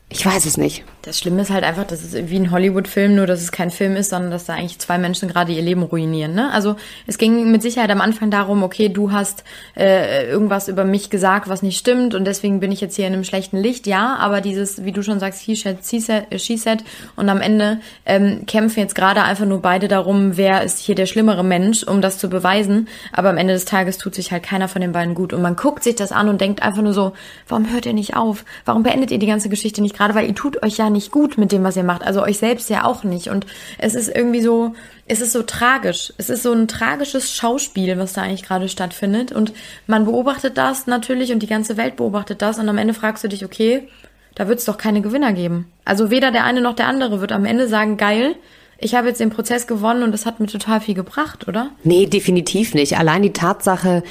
[0.08, 0.84] Ich weiß es nicht.
[1.04, 3.94] Das Schlimme ist halt einfach, dass es wie ein Hollywood-Film, nur dass es kein Film
[3.94, 6.32] ist, sondern dass da eigentlich zwei Menschen gerade ihr Leben ruinieren.
[6.32, 6.50] Ne?
[6.50, 6.76] Also
[7.06, 9.44] es ging mit Sicherheit am Anfang darum, okay, du hast
[9.76, 13.12] äh, irgendwas über mich gesagt, was nicht stimmt und deswegen bin ich jetzt hier in
[13.12, 13.86] einem schlechten Licht.
[13.86, 16.82] Ja, aber dieses, wie du schon sagst, he said, she said, she said
[17.16, 21.06] und am Ende ähm, kämpfen jetzt gerade einfach nur beide darum, wer ist hier der
[21.06, 22.88] schlimmere Mensch, um das zu beweisen.
[23.12, 25.54] Aber am Ende des Tages tut sich halt keiner von den beiden gut und man
[25.54, 27.12] guckt sich das an und denkt einfach nur so,
[27.46, 28.46] warum hört ihr nicht auf?
[28.64, 30.14] Warum beendet ihr die ganze Geschichte nicht gerade?
[30.14, 32.02] Weil ihr tut euch ja nicht gut mit dem, was ihr macht.
[32.02, 33.28] Also euch selbst ja auch nicht.
[33.28, 33.44] Und
[33.76, 34.74] es ist irgendwie so,
[35.06, 36.14] es ist so tragisch.
[36.16, 39.32] Es ist so ein tragisches Schauspiel, was da eigentlich gerade stattfindet.
[39.32, 39.52] Und
[39.86, 42.58] man beobachtet das natürlich und die ganze Welt beobachtet das.
[42.58, 43.88] Und am Ende fragst du dich, okay,
[44.34, 45.66] da wird es doch keine Gewinner geben.
[45.84, 48.34] Also weder der eine noch der andere wird am Ende sagen, geil,
[48.78, 51.70] ich habe jetzt den Prozess gewonnen und das hat mir total viel gebracht, oder?
[51.84, 52.98] Nee, definitiv nicht.
[52.98, 54.02] Allein die Tatsache,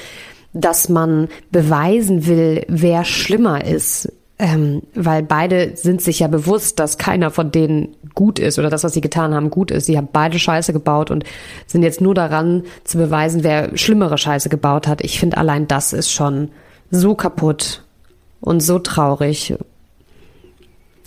[0.52, 6.98] dass man beweisen will, wer schlimmer ist, ähm, weil beide sind sich ja bewusst, dass
[6.98, 9.86] keiner von denen gut ist oder das, was sie getan haben, gut ist.
[9.86, 11.24] Sie haben beide Scheiße gebaut und
[11.66, 15.04] sind jetzt nur daran zu beweisen, wer schlimmere Scheiße gebaut hat.
[15.04, 16.50] Ich finde allein das ist schon
[16.90, 17.84] so kaputt
[18.40, 19.54] und so traurig.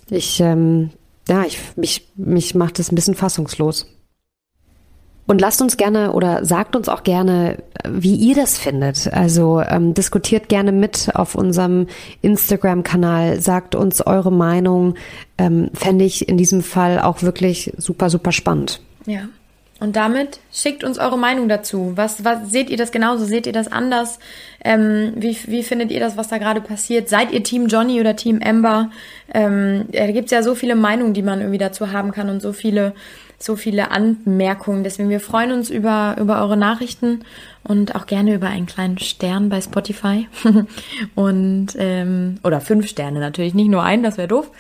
[0.10, 0.92] Ich, ähm,
[1.28, 3.88] ja, ich, mich, mich macht es ein bisschen fassungslos.
[5.28, 9.12] Und lasst uns gerne oder sagt uns auch gerne, wie ihr das findet.
[9.12, 11.88] Also ähm, diskutiert gerne mit auf unserem
[12.22, 14.96] Instagram-Kanal, sagt uns eure Meinung.
[15.38, 18.82] Ähm, Fände ich in diesem Fall auch wirklich super, super spannend.
[19.06, 19.28] Ja.
[19.80, 21.92] Und damit schickt uns eure Meinung dazu.
[21.96, 23.26] Was, was seht ihr das genauso?
[23.26, 24.18] Seht ihr das anders?
[24.64, 27.10] Ähm, wie, wie findet ihr das, was da gerade passiert?
[27.10, 28.90] Seid ihr Team Johnny oder Team Amber?
[29.34, 32.54] Ähm, da gibt's ja so viele Meinungen, die man irgendwie dazu haben kann und so
[32.54, 32.94] viele,
[33.40, 34.84] so viele Anmerkungen.
[34.84, 37.24] Deswegen wir freuen uns über, über eure Nachrichten
[37.64, 40.28] und auch gerne über einen kleinen Stern bei Spotify.
[41.16, 44.52] und ähm, oder fünf Sterne natürlich, nicht nur einen, das wäre doof.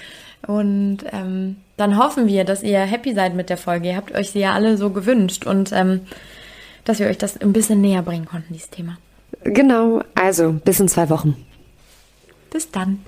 [0.45, 3.89] Und ähm, dann hoffen wir, dass ihr happy seid mit der Folge.
[3.89, 6.01] Ihr habt euch sie ja alle so gewünscht und ähm,
[6.85, 8.97] dass wir euch das ein bisschen näher bringen konnten, dieses Thema.
[9.43, 11.35] Genau, also bis in zwei Wochen.
[12.51, 12.99] Bis dann.